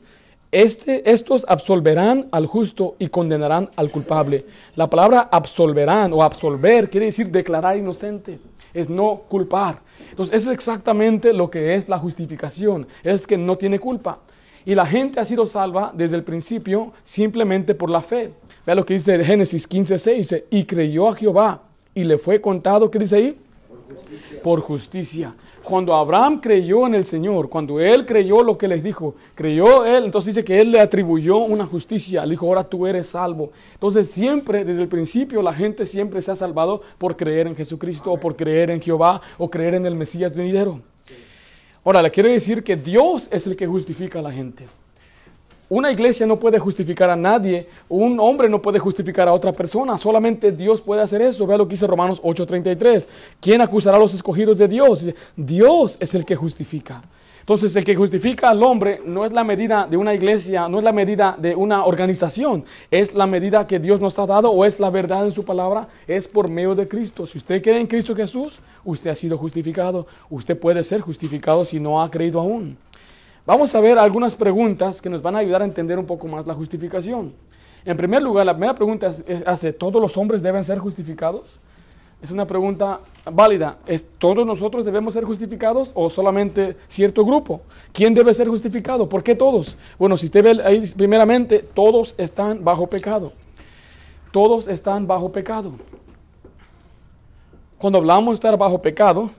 este, 0.51 1.09
estos 1.09 1.45
absolverán 1.47 2.27
al 2.31 2.45
justo 2.45 2.95
y 2.99 3.07
condenarán 3.07 3.69
al 3.77 3.89
culpable. 3.89 4.45
La 4.75 4.89
palabra 4.89 5.29
absolverán 5.31 6.11
o 6.11 6.23
absolver 6.23 6.89
quiere 6.89 7.05
decir 7.05 7.29
declarar 7.29 7.77
inocente, 7.77 8.37
es 8.73 8.89
no 8.89 9.21
culpar. 9.29 9.79
Entonces, 10.09 10.35
eso 10.35 10.51
es 10.51 10.55
exactamente 10.55 11.31
lo 11.31 11.49
que 11.49 11.75
es 11.75 11.87
la 11.87 11.97
justificación, 11.97 12.85
es 13.03 13.25
que 13.25 13.37
no 13.37 13.57
tiene 13.57 13.79
culpa. 13.79 14.19
Y 14.65 14.75
la 14.75 14.85
gente 14.85 15.19
ha 15.19 15.25
sido 15.25 15.45
salva 15.45 15.91
desde 15.95 16.15
el 16.15 16.23
principio 16.23 16.93
simplemente 17.03 17.73
por 17.75 17.89
la 17.89 18.01
fe. 18.01 18.31
Vea 18.65 18.75
lo 18.75 18.85
que 18.85 18.93
dice 18.93 19.23
Génesis 19.23 19.67
15:6, 19.67 20.17
dice, 20.17 20.45
y 20.49 20.65
creyó 20.65 21.09
a 21.09 21.15
Jehová 21.15 21.61
y 21.95 22.03
le 22.03 22.17
fue 22.17 22.39
contado, 22.39 22.89
¿qué 22.91 22.99
dice 22.99 23.15
ahí? 23.15 23.37
Por 23.67 23.97
justicia. 23.97 24.41
Por 24.43 24.61
justicia. 24.61 25.35
Cuando 25.63 25.93
Abraham 25.93 26.41
creyó 26.41 26.87
en 26.87 26.95
el 26.95 27.05
Señor, 27.05 27.47
cuando 27.47 27.79
él 27.79 28.05
creyó 28.05 28.41
lo 28.41 28.57
que 28.57 28.67
les 28.67 28.83
dijo, 28.83 29.15
creyó 29.35 29.85
él, 29.85 30.05
entonces 30.05 30.33
dice 30.33 30.43
que 30.43 30.59
él 30.59 30.71
le 30.71 30.79
atribuyó 30.79 31.37
una 31.37 31.65
justicia, 31.65 32.25
le 32.25 32.31
dijo, 32.31 32.47
ahora 32.47 32.63
tú 32.63 32.87
eres 32.87 33.07
salvo. 33.07 33.51
Entonces 33.73 34.09
siempre, 34.09 34.65
desde 34.65 34.81
el 34.81 34.87
principio, 34.87 35.41
la 35.41 35.53
gente 35.53 35.85
siempre 35.85 36.21
se 36.21 36.31
ha 36.31 36.35
salvado 36.35 36.81
por 36.97 37.15
creer 37.15 37.47
en 37.47 37.55
Jesucristo 37.55 38.11
o 38.11 38.19
por 38.19 38.35
creer 38.35 38.71
en 38.71 38.81
Jehová 38.81 39.21
o 39.37 39.49
creer 39.49 39.75
en 39.75 39.85
el 39.85 39.95
Mesías 39.95 40.35
venidero. 40.35 40.81
Ahora, 41.83 42.01
le 42.01 42.11
quiero 42.11 42.29
decir 42.29 42.63
que 42.63 42.75
Dios 42.75 43.27
es 43.31 43.47
el 43.47 43.55
que 43.55 43.65
justifica 43.65 44.19
a 44.19 44.21
la 44.21 44.31
gente. 44.31 44.67
Una 45.67 45.89
iglesia 45.89 46.27
no 46.27 46.37
puede 46.37 46.59
justificar 46.59 47.09
a 47.09 47.15
nadie, 47.15 47.65
un 47.87 48.19
hombre 48.19 48.49
no 48.49 48.61
puede 48.61 48.77
justificar 48.77 49.29
a 49.29 49.33
otra 49.33 49.53
persona, 49.53 49.97
solamente 49.97 50.51
Dios 50.51 50.81
puede 50.81 51.01
hacer 51.01 51.21
eso. 51.21 51.47
Vea 51.47 51.57
lo 51.57 51.65
que 51.65 51.75
dice 51.75 51.87
Romanos 51.87 52.19
8:33. 52.21 53.07
¿Quién 53.39 53.61
acusará 53.61 53.95
a 53.95 53.99
los 53.99 54.13
escogidos 54.13 54.57
de 54.57 54.67
Dios? 54.67 55.07
Dios 55.37 55.95
es 56.01 56.13
el 56.13 56.25
que 56.25 56.35
justifica. 56.35 57.01
Entonces, 57.41 57.75
el 57.75 57.83
que 57.83 57.95
justifica 57.95 58.49
al 58.49 58.63
hombre 58.63 59.01
no 59.05 59.25
es 59.25 59.33
la 59.33 59.43
medida 59.43 59.87
de 59.89 59.97
una 59.97 60.13
iglesia, 60.13 60.69
no 60.69 60.77
es 60.77 60.83
la 60.83 60.91
medida 60.91 61.35
de 61.37 61.55
una 61.55 61.85
organización, 61.85 62.63
es 62.89 63.13
la 63.13 63.25
medida 63.25 63.67
que 63.67 63.79
Dios 63.79 63.99
nos 63.99 64.17
ha 64.19 64.25
dado 64.25 64.51
o 64.51 64.63
es 64.63 64.79
la 64.79 64.89
verdad 64.89 65.25
en 65.25 65.31
su 65.31 65.43
palabra, 65.43 65.87
es 66.07 66.27
por 66.27 66.49
medio 66.49 66.75
de 66.75 66.87
Cristo. 66.87 67.25
Si 67.25 67.39
usted 67.39 67.61
cree 67.61 67.79
en 67.79 67.87
Cristo 67.87 68.15
Jesús, 68.15 68.61
usted 68.85 69.09
ha 69.09 69.15
sido 69.15 69.37
justificado. 69.37 70.05
Usted 70.29 70.57
puede 70.57 70.83
ser 70.83 71.01
justificado 71.01 71.65
si 71.65 71.79
no 71.79 72.01
ha 72.01 72.09
creído 72.09 72.39
aún. 72.39 72.77
Vamos 73.45 73.73
a 73.73 73.79
ver 73.79 73.97
algunas 73.97 74.35
preguntas 74.35 75.01
que 75.01 75.09
nos 75.09 75.21
van 75.21 75.35
a 75.35 75.39
ayudar 75.39 75.63
a 75.63 75.65
entender 75.65 75.97
un 75.97 76.05
poco 76.05 76.27
más 76.27 76.45
la 76.45 76.53
justificación. 76.53 77.33
En 77.83 77.97
primer 77.97 78.21
lugar, 78.21 78.45
la 78.45 78.53
primera 78.53 78.75
pregunta 78.75 79.07
es, 79.07 79.47
¿hace 79.47 79.73
todos 79.73 79.99
los 79.99 80.15
hombres 80.15 80.43
deben 80.43 80.63
ser 80.63 80.77
justificados? 80.77 81.59
Es 82.21 82.29
una 82.29 82.45
pregunta 82.45 82.99
válida. 83.25 83.79
¿Es, 83.87 84.05
¿Todos 84.19 84.45
nosotros 84.45 84.85
debemos 84.85 85.15
ser 85.15 85.23
justificados 85.23 85.91
o 85.95 86.09
solamente 86.09 86.77
cierto 86.87 87.25
grupo? 87.25 87.61
¿Quién 87.91 88.13
debe 88.13 88.33
ser 88.33 88.47
justificado? 88.47 89.09
¿Por 89.09 89.23
qué 89.23 89.33
todos? 89.33 89.75
Bueno, 89.97 90.15
si 90.17 90.27
usted 90.27 90.43
ve 90.43 90.61
ahí, 90.63 90.83
primeramente, 90.95 91.59
todos 91.59 92.13
están 92.17 92.63
bajo 92.63 92.87
pecado. 92.87 93.33
Todos 94.31 94.67
están 94.67 95.07
bajo 95.07 95.31
pecado. 95.31 95.73
Cuando 97.79 97.97
hablamos 97.97 98.33
de 98.33 98.35
estar 98.35 98.55
bajo 98.55 98.79
pecado, 98.79 99.31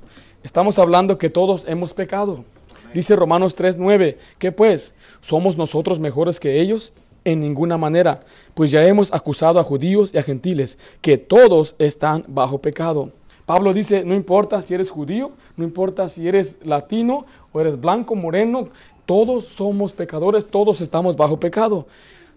estamos 0.42 0.76
hablando 0.78 1.16
que 1.18 1.30
todos 1.30 1.66
hemos 1.68 1.94
pecado. 1.94 2.44
Dice 2.92 3.14
Romanos 3.14 3.56
3:9, 3.56 4.18
que 4.38 4.50
pues, 4.50 4.94
¿somos 5.20 5.56
nosotros 5.56 6.00
mejores 6.00 6.40
que 6.40 6.60
ellos? 6.60 6.92
En 7.24 7.40
ninguna 7.40 7.78
manera, 7.78 8.20
pues 8.54 8.70
ya 8.70 8.84
hemos 8.84 9.12
acusado 9.12 9.58
a 9.60 9.62
judíos 9.62 10.12
y 10.12 10.18
a 10.18 10.22
gentiles, 10.22 10.78
que 11.00 11.18
todos 11.18 11.76
están 11.78 12.24
bajo 12.26 12.58
pecado. 12.58 13.10
Pablo 13.46 13.72
dice, 13.72 14.04
no 14.04 14.14
importa 14.14 14.62
si 14.62 14.74
eres 14.74 14.90
judío, 14.90 15.32
no 15.56 15.64
importa 15.64 16.08
si 16.08 16.26
eres 16.26 16.56
latino 16.64 17.26
o 17.52 17.60
eres 17.60 17.80
blanco, 17.80 18.14
moreno, 18.14 18.68
todos 19.06 19.44
somos 19.44 19.92
pecadores, 19.92 20.46
todos 20.46 20.80
estamos 20.80 21.16
bajo 21.16 21.38
pecado. 21.38 21.86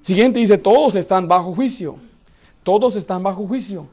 Siguiente 0.01 0.39
dice, 0.39 0.58
todos 0.58 0.96
están 0.96 1.27
bajo 1.27 1.54
juicio, 1.54 1.98
todos 2.63 2.96
están 2.96 3.24
bajo 3.24 3.48
juicio. 3.48 3.88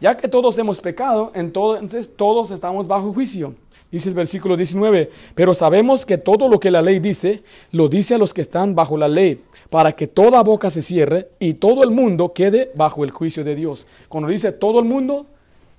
Ya 0.00 0.16
que 0.16 0.28
todos 0.28 0.56
hemos 0.58 0.80
pecado, 0.80 1.32
entonces 1.34 2.14
todos 2.14 2.50
estamos 2.52 2.86
bajo 2.86 3.12
juicio. 3.12 3.54
Dice 3.90 4.10
el 4.10 4.14
versículo 4.14 4.56
19, 4.56 5.10
pero 5.34 5.54
sabemos 5.54 6.04
que 6.04 6.18
todo 6.18 6.48
lo 6.48 6.60
que 6.60 6.70
la 6.70 6.82
ley 6.82 6.98
dice, 6.98 7.42
lo 7.72 7.88
dice 7.88 8.16
a 8.16 8.18
los 8.18 8.34
que 8.34 8.42
están 8.42 8.74
bajo 8.74 8.98
la 8.98 9.08
ley, 9.08 9.42
para 9.70 9.92
que 9.92 10.06
toda 10.06 10.42
boca 10.42 10.68
se 10.68 10.82
cierre 10.82 11.30
y 11.38 11.54
todo 11.54 11.82
el 11.82 11.90
mundo 11.90 12.34
quede 12.34 12.70
bajo 12.74 13.02
el 13.02 13.10
juicio 13.10 13.44
de 13.44 13.54
Dios. 13.54 13.86
Cuando 14.08 14.28
dice 14.28 14.52
todo 14.52 14.78
el 14.78 14.84
mundo, 14.84 15.26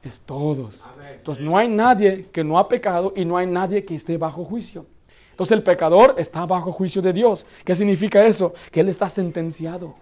es 0.03 0.21
todos. 0.21 0.81
Entonces 1.13 1.43
no 1.43 1.57
hay 1.57 1.67
nadie 1.67 2.25
que 2.31 2.43
no 2.43 2.57
ha 2.57 2.67
pecado 2.67 3.13
y 3.15 3.25
no 3.25 3.37
hay 3.37 3.45
nadie 3.45 3.85
que 3.85 3.95
esté 3.95 4.17
bajo 4.17 4.43
juicio. 4.43 4.85
Entonces 5.31 5.57
el 5.57 5.63
pecador 5.63 6.15
está 6.17 6.45
bajo 6.45 6.71
juicio 6.71 7.01
de 7.01 7.13
Dios. 7.13 7.45
¿Qué 7.63 7.75
significa 7.75 8.25
eso? 8.25 8.53
Que 8.71 8.79
él 8.79 8.89
está 8.89 9.07
sentenciado. 9.07 9.93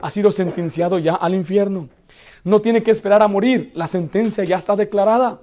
Ha 0.00 0.10
sido 0.10 0.32
sentenciado 0.32 0.98
ya 0.98 1.14
al 1.14 1.34
infierno. 1.34 1.88
No 2.44 2.60
tiene 2.60 2.82
que 2.82 2.90
esperar 2.90 3.22
a 3.22 3.28
morir. 3.28 3.70
La 3.74 3.86
sentencia 3.86 4.42
ya 4.42 4.56
está 4.56 4.74
declarada. 4.74 5.40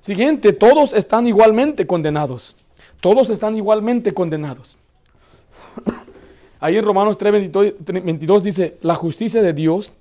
Siguiente, 0.00 0.52
todos 0.52 0.92
están 0.94 1.26
igualmente 1.26 1.86
condenados. 1.86 2.56
Todos 3.00 3.30
están 3.30 3.56
igualmente 3.56 4.12
condenados. 4.12 4.76
Ahí 6.60 6.76
en 6.76 6.84
Romanos 6.84 7.16
3, 7.16 7.52
22, 7.78 8.42
dice, 8.42 8.78
la 8.82 8.94
justicia 8.94 9.42
de 9.42 9.52
Dios 9.52 9.92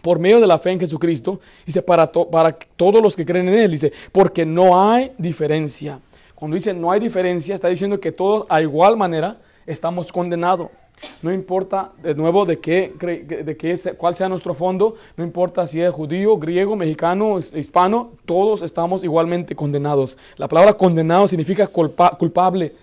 por 0.00 0.18
medio 0.18 0.40
de 0.40 0.46
la 0.46 0.58
fe 0.58 0.70
en 0.70 0.80
Jesucristo, 0.80 1.40
dice, 1.66 1.82
para, 1.82 2.10
para 2.10 2.52
todos 2.52 3.02
los 3.02 3.14
que 3.14 3.26
creen 3.26 3.48
en 3.48 3.54
Él, 3.54 3.70
dice, 3.70 3.92
porque 4.10 4.46
no 4.46 4.80
hay 4.80 5.12
diferencia. 5.18 6.00
Cuando 6.34 6.56
dice 6.56 6.74
no 6.74 6.90
hay 6.90 6.98
diferencia, 6.98 7.54
está 7.54 7.68
diciendo 7.68 8.00
que 8.00 8.10
todos 8.10 8.46
a 8.48 8.60
igual 8.60 8.96
manera 8.96 9.38
estamos 9.64 10.10
condenados. 10.10 10.70
No 11.22 11.32
importa 11.32 11.92
de 12.02 12.14
nuevo 12.14 12.44
de 12.44 12.58
qué, 12.58 12.92
de 13.44 13.56
qué, 13.56 13.78
cuál 13.96 14.14
sea 14.14 14.28
nuestro 14.28 14.54
fondo, 14.54 14.96
no 15.16 15.24
importa 15.24 15.66
si 15.66 15.80
es 15.80 15.92
judío, 15.92 16.36
griego, 16.36 16.76
mexicano, 16.76 17.38
hispano, 17.38 18.10
todos 18.24 18.62
estamos 18.62 19.04
igualmente 19.04 19.54
condenados. 19.54 20.18
La 20.36 20.48
palabra 20.48 20.74
condenado 20.74 21.28
significa 21.28 21.66
culpable 21.66 22.74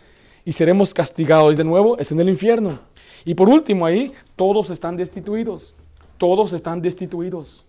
y 0.45 0.51
seremos 0.51 0.93
castigados. 0.93 1.53
Y 1.53 1.57
de 1.57 1.63
nuevo 1.63 1.97
es 1.97 2.11
en 2.11 2.19
el 2.19 2.29
infierno. 2.29 2.79
Y 3.25 3.33
por 3.33 3.49
último 3.49 3.85
ahí, 3.85 4.11
todos 4.35 4.69
están 4.69 4.95
destituidos. 4.95 5.75
Todos 6.17 6.53
están 6.53 6.81
destituidos. 6.81 7.65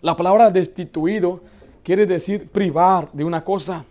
La 0.00 0.14
palabra 0.14 0.50
destituido 0.50 1.40
quiere 1.82 2.06
decir 2.06 2.48
privar 2.48 3.10
de 3.12 3.24
una 3.24 3.42
cosa. 3.42 3.84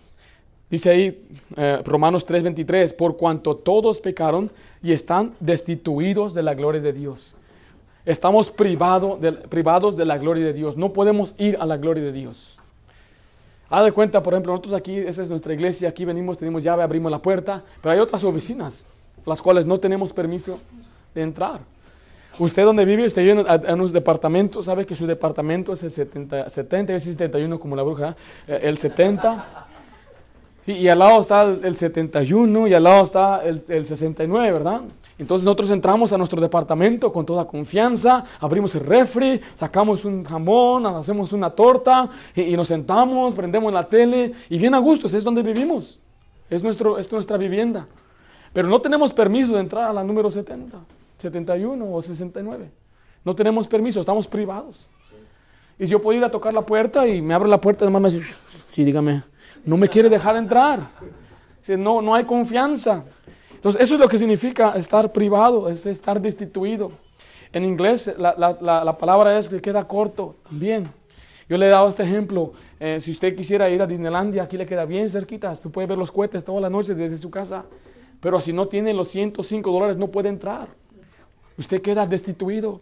Dice 0.69 0.89
ahí 0.89 1.27
eh, 1.55 1.81
Romanos 1.85 2.27
3:23, 2.27 2.93
por 2.93 3.17
cuanto 3.17 3.55
todos 3.55 3.99
pecaron 3.99 4.51
y 4.83 4.91
están 4.91 5.33
destituidos 5.39 6.33
de 6.33 6.43
la 6.43 6.53
gloria 6.53 6.81
de 6.81 6.93
Dios. 6.93 7.35
Estamos 8.05 8.51
privado 8.51 9.17
de, 9.19 9.31
privados 9.33 9.95
de 9.95 10.05
la 10.05 10.17
gloria 10.17 10.45
de 10.45 10.53
Dios. 10.53 10.77
No 10.77 10.93
podemos 10.93 11.35
ir 11.37 11.57
a 11.59 11.65
la 11.65 11.77
gloria 11.77 12.03
de 12.03 12.11
Dios. 12.11 12.59
Haz 13.69 13.83
de 13.83 13.91
cuenta, 13.91 14.23
por 14.23 14.33
ejemplo, 14.33 14.53
nosotros 14.53 14.73
aquí, 14.73 14.97
esa 14.97 15.21
es 15.21 15.29
nuestra 15.29 15.53
iglesia, 15.53 15.89
aquí 15.89 16.05
venimos, 16.05 16.37
tenemos 16.37 16.63
llave, 16.63 16.83
abrimos 16.83 17.11
la 17.11 17.19
puerta, 17.19 17.63
pero 17.81 17.91
hay 17.91 17.99
otras 17.99 18.23
oficinas, 18.23 18.87
las 19.25 19.41
cuales 19.41 19.65
no 19.65 19.77
tenemos 19.77 20.13
permiso 20.13 20.57
de 21.13 21.21
entrar. 21.21 21.59
Usted 22.39 22.63
donde 22.63 22.85
vive, 22.85 23.05
usted 23.05 23.23
vive 23.23 23.45
en, 23.45 23.73
unos 23.73 23.91
departamentos, 23.91 24.65
sabe 24.65 24.85
que 24.85 24.95
su 24.95 25.05
departamento 25.05 25.73
es 25.73 25.83
el 25.83 25.91
70, 25.91 26.49
70 26.49 26.93
veces 26.93 27.11
71 27.11 27.59
como 27.59 27.75
la 27.75 27.83
bruja, 27.83 28.15
eh, 28.47 28.59
el 28.63 28.77
70 28.77 29.67
y, 30.67 30.89
al 30.89 30.99
lado 30.99 31.21
está 31.21 31.43
el 31.43 31.75
71 31.77 32.67
y 32.67 32.73
al 32.73 32.83
lado 32.83 33.03
está 33.03 33.41
el, 33.43 33.85
69, 33.85 34.51
¿verdad? 34.51 34.81
Entonces 35.17 35.45
nosotros 35.45 35.69
entramos 35.71 36.11
a 36.11 36.17
nuestro 36.17 36.41
departamento 36.41 37.11
con 37.13 37.25
toda 37.25 37.47
confianza, 37.47 38.25
abrimos 38.41 38.75
el 38.75 38.81
refri, 38.81 39.39
sacamos 39.55 40.03
un 40.03 40.25
jamón, 40.25 40.85
hacemos 40.85 41.31
una 41.31 41.49
torta 41.51 42.09
y, 42.35 42.55
nos 42.57 42.67
sentamos, 42.67 43.33
prendemos 43.33 43.73
la 43.73 43.87
tele 43.87 44.33
y 44.49 44.57
bien 44.57 44.75
a 44.75 44.79
gusto, 44.79 45.07
es 45.07 45.23
donde 45.23 45.41
vivimos, 45.41 45.99
es, 46.49 46.61
nuestro, 46.61 46.97
es 46.97 47.09
nuestra 47.13 47.37
vivienda. 47.37 47.87
Pero 48.51 48.67
no 48.67 48.81
tenemos 48.81 49.13
permiso 49.13 49.53
de 49.53 49.61
entrar 49.61 49.89
a 49.89 49.93
la 49.93 50.03
número 50.03 50.29
70, 50.29 50.77
71 51.19 51.93
o 51.93 52.01
69. 52.01 52.69
No 53.23 53.35
tenemos 53.35 53.67
permiso, 53.67 54.01
estamos 54.01 54.27
privados. 54.27 54.85
Y 55.79 55.85
yo 55.85 56.01
puedo 56.01 56.17
ir 56.17 56.25
a 56.25 56.31
tocar 56.31 56.53
la 56.53 56.61
puerta 56.61 57.07
y 57.07 57.21
me 57.21 57.33
abre 57.33 57.47
la 57.47 57.61
puerta 57.61 57.85
y 57.85 57.87
nomás 57.87 58.01
me 58.01 58.09
dice, 58.09 58.35
sí, 58.71 58.83
dígame 58.83 59.23
no 59.67 59.75
me 59.75 59.89
quiere 59.89 60.09
dejar 60.09 60.37
entrar. 60.37 60.79
No, 61.77 62.01
no 62.01 62.15
hay 62.15 62.23
confianza. 62.23 63.03
Entonces, 63.53 63.81
eso 63.81 63.95
es 63.95 63.99
lo 63.99 64.07
que 64.07 64.17
significa 64.17 64.71
estar 64.71 65.11
privado, 65.11 65.67
es 65.67 65.85
estar 65.85 66.21
destituido. 66.21 66.93
En 67.51 67.65
inglés, 67.65 68.13
la, 68.17 68.33
la, 68.37 68.83
la, 68.83 68.97
palabra 68.97 69.37
es 69.37 69.49
que 69.49 69.61
queda 69.61 69.85
corto 69.85 70.37
también. 70.47 70.87
Yo 71.49 71.57
le 71.57 71.65
he 71.65 71.69
dado 71.69 71.89
este 71.89 72.03
ejemplo. 72.03 72.53
Eh, 72.79 72.99
si 73.01 73.11
usted 73.11 73.35
quisiera 73.35 73.69
ir 73.69 73.81
a 73.81 73.87
Disneylandia, 73.87 74.43
aquí 74.43 74.55
le 74.55 74.65
queda 74.65 74.85
bien 74.85 75.09
cerquita. 75.09 75.51
Usted 75.51 75.69
puede 75.69 75.87
ver 75.87 75.97
los 75.97 76.13
cohetes 76.13 76.45
toda 76.45 76.61
la 76.61 76.69
noche 76.69 76.95
desde 76.95 77.17
su 77.17 77.29
casa. 77.29 77.65
Pero 78.21 78.39
si 78.39 78.53
no 78.53 78.69
tiene 78.69 78.93
los 78.93 79.09
105 79.09 79.69
dólares, 79.69 79.97
no 79.97 80.07
puede 80.07 80.29
entrar. 80.29 80.69
Usted 81.57 81.81
queda 81.81 82.07
destituido. 82.07 82.79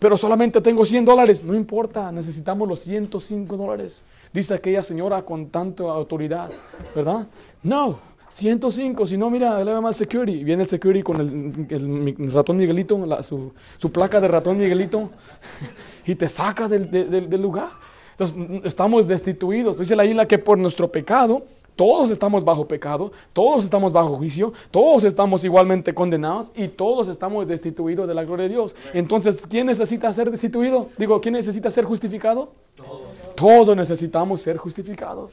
Pero 0.00 0.16
solamente 0.16 0.60
tengo 0.60 0.84
100 0.84 1.04
dólares. 1.04 1.44
No 1.44 1.54
importa, 1.54 2.10
necesitamos 2.10 2.68
los 2.68 2.80
105 2.80 3.56
dólares. 3.56 4.02
Dice 4.32 4.54
aquella 4.54 4.82
señora 4.82 5.22
con 5.22 5.48
tanta 5.48 5.84
autoridad, 5.84 6.50
¿verdad? 6.94 7.26
No, 7.62 7.98
105, 8.28 9.06
si 9.06 9.16
no, 9.16 9.30
mira, 9.30 9.62
le 9.64 9.72
llama 9.72 9.92
security. 9.92 10.44
Viene 10.44 10.62
el 10.62 10.68
security 10.68 11.02
con 11.02 11.20
el, 11.20 12.32
ratón 12.32 12.58
Miguelito, 12.58 12.98
su, 13.22 13.92
placa 13.92 14.20
de 14.20 14.28
ratón 14.28 14.58
Miguelito, 14.58 15.10
y 16.06 16.14
te 16.14 16.28
saca 16.28 16.68
del, 16.68 17.40
lugar. 17.40 17.70
Entonces, 18.12 18.62
estamos 18.64 19.06
destituidos. 19.08 19.78
Dice 19.78 19.96
la 19.96 20.04
isla 20.04 20.26
que 20.26 20.38
por 20.38 20.58
nuestro 20.58 20.90
pecado, 20.90 21.44
todos 21.74 22.10
estamos 22.10 22.44
bajo 22.44 22.66
pecado, 22.66 23.12
todos 23.32 23.64
estamos 23.64 23.92
bajo 23.92 24.16
juicio, 24.16 24.52
todos 24.70 25.04
estamos 25.04 25.44
igualmente 25.44 25.94
condenados 25.94 26.50
y 26.54 26.68
todos 26.68 27.08
estamos 27.08 27.46
destituidos 27.46 28.08
de 28.08 28.14
la 28.14 28.24
gloria 28.24 28.44
de 28.44 28.50
Dios. 28.50 28.76
Entonces, 28.92 29.38
¿quién 29.48 29.66
necesita 29.68 30.12
ser 30.12 30.30
destituido? 30.30 30.88
Digo, 30.98 31.20
¿quién 31.20 31.34
necesita 31.34 31.70
ser 31.70 31.84
justificado? 31.84 32.52
Todos. 32.76 33.07
Todos 33.38 33.76
necesitamos 33.76 34.42
ser 34.42 34.56
justificados. 34.56 35.32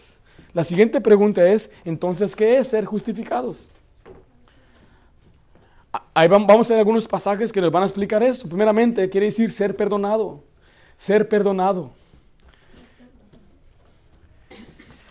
La 0.54 0.64
siguiente 0.64 1.02
pregunta 1.02 1.44
es, 1.48 1.72
entonces, 1.84 2.36
¿qué 2.36 2.58
es 2.58 2.68
ser 2.68 2.86
justificados? 2.86 3.68
Ahí 6.14 6.28
vamos 6.28 6.70
a 6.70 6.74
ver 6.74 6.80
algunos 6.80 7.08
pasajes 7.08 7.52
que 7.52 7.60
nos 7.60 7.72
van 7.72 7.82
a 7.82 7.88
explicar 7.88 8.22
esto. 8.22 8.48
Primeramente, 8.48 9.10
quiere 9.10 9.26
decir 9.26 9.52
ser 9.52 9.76
perdonado. 9.76 10.44
Ser 10.96 11.28
perdonado. 11.28 11.92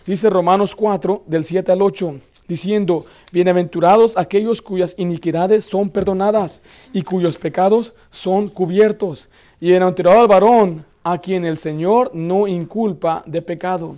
Dice 0.05 0.29
Romanos 0.29 0.73
4, 0.73 1.23
del 1.25 1.43
7 1.43 1.71
al 1.73 1.81
8, 1.81 2.15
diciendo, 2.47 3.05
bienaventurados 3.31 4.17
aquellos 4.17 4.61
cuyas 4.61 4.95
iniquidades 4.97 5.65
son 5.65 5.89
perdonadas 5.89 6.61
y 6.93 7.01
cuyos 7.01 7.37
pecados 7.37 7.93
son 8.09 8.47
cubiertos. 8.47 9.27
Y 9.59 9.67
bienaventurado 9.69 10.21
al 10.21 10.27
varón 10.27 10.94
a 11.05 11.19
quien 11.19 11.45
el 11.45 11.59
Señor 11.59 12.09
no 12.15 12.47
inculpa 12.47 13.21
de 13.27 13.39
pecado. 13.43 13.95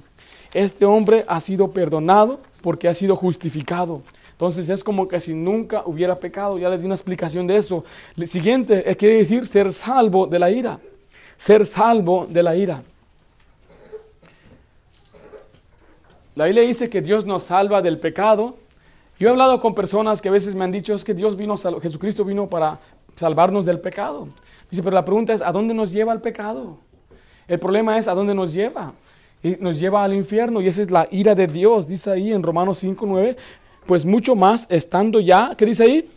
Este 0.53 0.83
hombre 0.83 1.23
ha 1.29 1.39
sido 1.39 1.71
perdonado 1.71 2.41
porque 2.61 2.89
ha 2.89 2.93
sido 2.93 3.15
justificado. 3.15 4.01
Entonces 4.33 4.69
es 4.69 4.83
como 4.83 5.07
que 5.07 5.17
si 5.21 5.33
nunca 5.33 5.83
hubiera 5.85 6.17
pecado. 6.17 6.59
Ya 6.59 6.69
les 6.69 6.81
di 6.81 6.85
una 6.85 6.95
explicación 6.95 7.47
de 7.47 7.55
eso. 7.55 7.85
El 8.17 8.27
siguiente 8.27 8.83
quiere 8.97 9.15
decir 9.19 9.47
ser 9.47 9.71
salvo 9.71 10.27
de 10.27 10.37
la 10.37 10.51
ira. 10.51 10.81
Ser 11.37 11.65
salvo 11.65 12.27
de 12.29 12.43
la 12.43 12.57
ira. 12.57 12.83
La 16.35 16.43
Biblia 16.43 16.63
dice 16.63 16.89
que 16.89 17.01
Dios 17.01 17.25
nos 17.25 17.43
salva 17.43 17.81
del 17.81 17.99
pecado. 17.99 18.57
Yo 19.17 19.29
he 19.29 19.31
hablado 19.31 19.61
con 19.61 19.73
personas 19.73 20.21
que 20.21 20.27
a 20.27 20.33
veces 20.33 20.55
me 20.55 20.65
han 20.65 20.73
dicho 20.73 20.93
es 20.93 21.05
que 21.05 21.13
Dios 21.13 21.37
vino, 21.37 21.55
Jesucristo 21.81 22.25
vino 22.25 22.49
para 22.49 22.81
salvarnos 23.15 23.65
del 23.65 23.79
pecado. 23.79 24.27
Dice, 24.69 24.83
pero 24.83 24.93
la 24.93 25.05
pregunta 25.05 25.31
es, 25.31 25.41
¿a 25.41 25.53
dónde 25.53 25.73
nos 25.73 25.93
lleva 25.93 26.11
el 26.11 26.19
pecado? 26.19 26.79
El 27.48 27.60
problema 27.60 27.98
es 27.98 28.08
a 28.08 28.13
dónde 28.13 28.36
nos 28.36 28.54
lleva. 28.54 28.94
y 29.44 29.56
nos 29.60 29.80
lleva 29.80 30.04
al 30.04 30.13
infierno 30.13 30.62
y 30.62 30.68
esa 30.68 30.82
es 30.82 30.89
la 30.89 31.08
ira 31.12 31.36
de 31.36 31.46
Dios, 31.46 31.88
dice 31.88 32.10
ahí 32.10 32.34
en 32.34 32.42
Romanos 32.42 32.84
5.9, 32.84 33.38
pues 33.86 34.04
mucho 34.04 34.36
más 34.36 34.66
estando 34.70 35.20
ya, 35.20 35.54
¿qué 35.56 35.66
dice 35.66 35.84
ahí? 35.84 36.10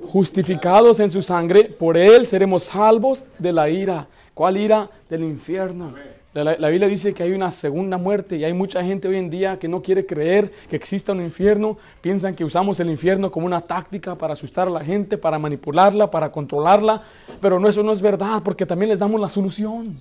Justificados 0.00 1.00
en 1.00 1.10
su 1.10 1.22
sangre, 1.22 1.64
por 1.64 1.96
él 1.96 2.24
seremos 2.24 2.62
salvos 2.62 3.26
de 3.38 3.52
la 3.52 3.68
ira. 3.68 4.06
¿Cuál 4.32 4.56
ira? 4.56 4.88
Del 5.10 5.24
infierno. 5.24 5.92
La, 6.34 6.70
Biblia 6.70 6.88
dice 6.88 7.12
que 7.12 7.22
hay 7.22 7.32
una 7.32 7.50
segunda 7.50 7.98
muerte 7.98 8.36
y 8.36 8.44
hay 8.44 8.54
mucha 8.54 8.82
gente 8.82 9.06
hoy 9.06 9.18
en 9.18 9.28
día 9.28 9.58
que 9.58 9.68
no 9.68 9.82
quiere 9.82 10.06
creer 10.06 10.50
que 10.70 10.76
exista 10.76 11.12
un 11.12 11.20
infierno. 11.20 11.76
Piensan 12.00 12.34
que 12.34 12.42
usamos 12.42 12.80
el 12.80 12.88
infierno 12.88 13.30
como 13.30 13.44
una 13.44 13.60
táctica 13.60 14.14
para 14.14 14.32
asustar 14.32 14.66
a 14.66 14.70
la 14.70 14.82
gente, 14.82 15.18
para 15.18 15.38
manipularla, 15.38 16.10
para 16.10 16.32
controlarla. 16.32 17.02
Pero 17.38 17.60
no, 17.60 17.68
eso 17.68 17.82
no 17.82 17.92
es 17.92 18.00
verdad 18.00 18.40
porque 18.42 18.64
también 18.64 18.88
les 18.88 18.98
damos 18.98 19.20
la 19.20 19.28
solución. 19.28 19.94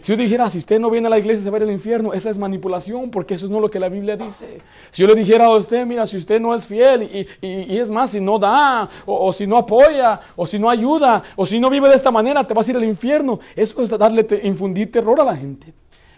Si 0.00 0.12
yo 0.12 0.16
dijera, 0.16 0.48
si 0.48 0.56
usted 0.56 0.80
no 0.80 0.88
viene 0.88 1.08
a 1.08 1.10
la 1.10 1.18
iglesia 1.18 1.44
se 1.44 1.50
va 1.50 1.58
a 1.58 1.60
ir 1.60 1.64
al 1.64 1.72
infierno, 1.74 2.14
esa 2.14 2.30
es 2.30 2.38
manipulación 2.38 3.10
porque 3.10 3.34
eso 3.34 3.44
es 3.44 3.50
no 3.50 3.60
lo 3.60 3.70
que 3.70 3.78
la 3.78 3.90
Biblia 3.90 4.16
dice. 4.16 4.62
Si 4.90 5.02
yo 5.02 5.08
le 5.08 5.14
dijera 5.14 5.44
a 5.44 5.54
usted, 5.54 5.84
mira, 5.84 6.06
si 6.06 6.16
usted 6.16 6.40
no 6.40 6.54
es 6.54 6.66
fiel 6.66 7.02
y, 7.42 7.76
es 7.76 7.90
más, 7.90 8.12
si 8.12 8.20
no 8.20 8.38
da, 8.38 8.88
o, 9.04 9.30
si 9.30 9.46
no 9.46 9.58
apoya, 9.58 10.22
o 10.36 10.46
si 10.46 10.58
no 10.58 10.70
ayuda, 10.70 11.22
o 11.36 11.44
si 11.44 11.60
no 11.60 11.68
vive 11.68 11.90
de 11.90 11.96
esta 11.96 12.10
manera, 12.10 12.46
te 12.46 12.54
vas 12.54 12.66
a 12.66 12.70
ir 12.70 12.78
al 12.78 12.84
infierno. 12.84 13.40
Eso 13.54 13.82
es 13.82 13.90
darle, 13.90 14.26
infundir 14.42 14.90
terror 14.90 15.20
a 15.20 15.24
la 15.24 15.36
gente. 15.36 15.65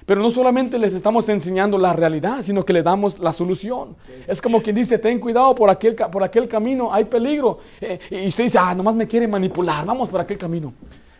Pero 0.08 0.22
no 0.22 0.30
solamente 0.30 0.78
les 0.78 0.94
estamos 0.94 1.28
enseñando 1.28 1.76
la 1.76 1.92
realidad, 1.92 2.40
sino 2.40 2.64
que 2.64 2.72
le 2.72 2.82
damos 2.82 3.18
la 3.18 3.30
solución. 3.30 3.94
Sí. 4.06 4.12
Es 4.26 4.40
como 4.40 4.62
quien 4.62 4.74
dice, 4.74 4.98
ten 4.98 5.20
cuidado 5.20 5.54
por 5.54 5.68
aquel, 5.68 5.94
por 5.94 6.24
aquel 6.24 6.48
camino, 6.48 6.90
hay 6.90 7.04
peligro. 7.04 7.58
Eh, 7.78 7.98
y 8.12 8.26
usted 8.26 8.44
dice, 8.44 8.56
ah, 8.58 8.74
nomás 8.74 8.96
me 8.96 9.06
quiere 9.06 9.28
manipular, 9.28 9.84
vamos 9.84 10.08
por 10.08 10.18
aquel 10.18 10.38
camino. 10.38 10.72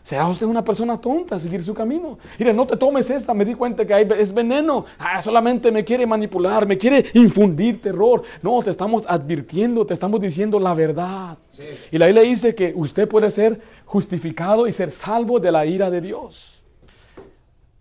¿Será 0.02 0.26
usted 0.26 0.47
una 0.47 0.64
persona 0.64 0.99
tonta 0.99 1.37
a 1.37 1.38
seguir 1.38 1.62
su 1.62 1.75
camino? 1.75 2.16
Mire, 2.38 2.54
no 2.54 2.66
te 2.66 2.78
tomes 2.78 3.11
esta, 3.11 3.35
me 3.35 3.45
di 3.45 3.54
cuenta 3.54 3.87
que 3.87 3.92
hay, 3.92 4.09
es 4.16 4.33
veneno. 4.33 4.87
Ah, 4.99 5.21
solamente 5.21 5.71
me 5.71 5.85
quiere 5.85 6.07
manipular, 6.07 6.66
me 6.66 6.78
quiere 6.78 7.04
infundir 7.12 7.83
terror. 7.83 8.23
No, 8.40 8.62
te 8.62 8.71
estamos 8.71 9.04
advirtiendo, 9.07 9.85
te 9.85 9.92
estamos 9.92 10.18
diciendo 10.18 10.59
la 10.59 10.73
verdad. 10.73 11.37
Sí. 11.50 11.64
Y 11.92 11.99
la 11.99 12.07
Biblia 12.07 12.23
dice 12.23 12.54
que 12.54 12.73
usted 12.75 13.07
puede 13.07 13.30
ser 13.30 13.61
justificado 13.85 14.66
y 14.66 14.73
ser 14.73 14.90
salvo 14.90 15.38
de 15.38 15.52
la 15.52 15.66
ira 15.66 15.90
de 15.90 16.00
Dios. 16.00 16.58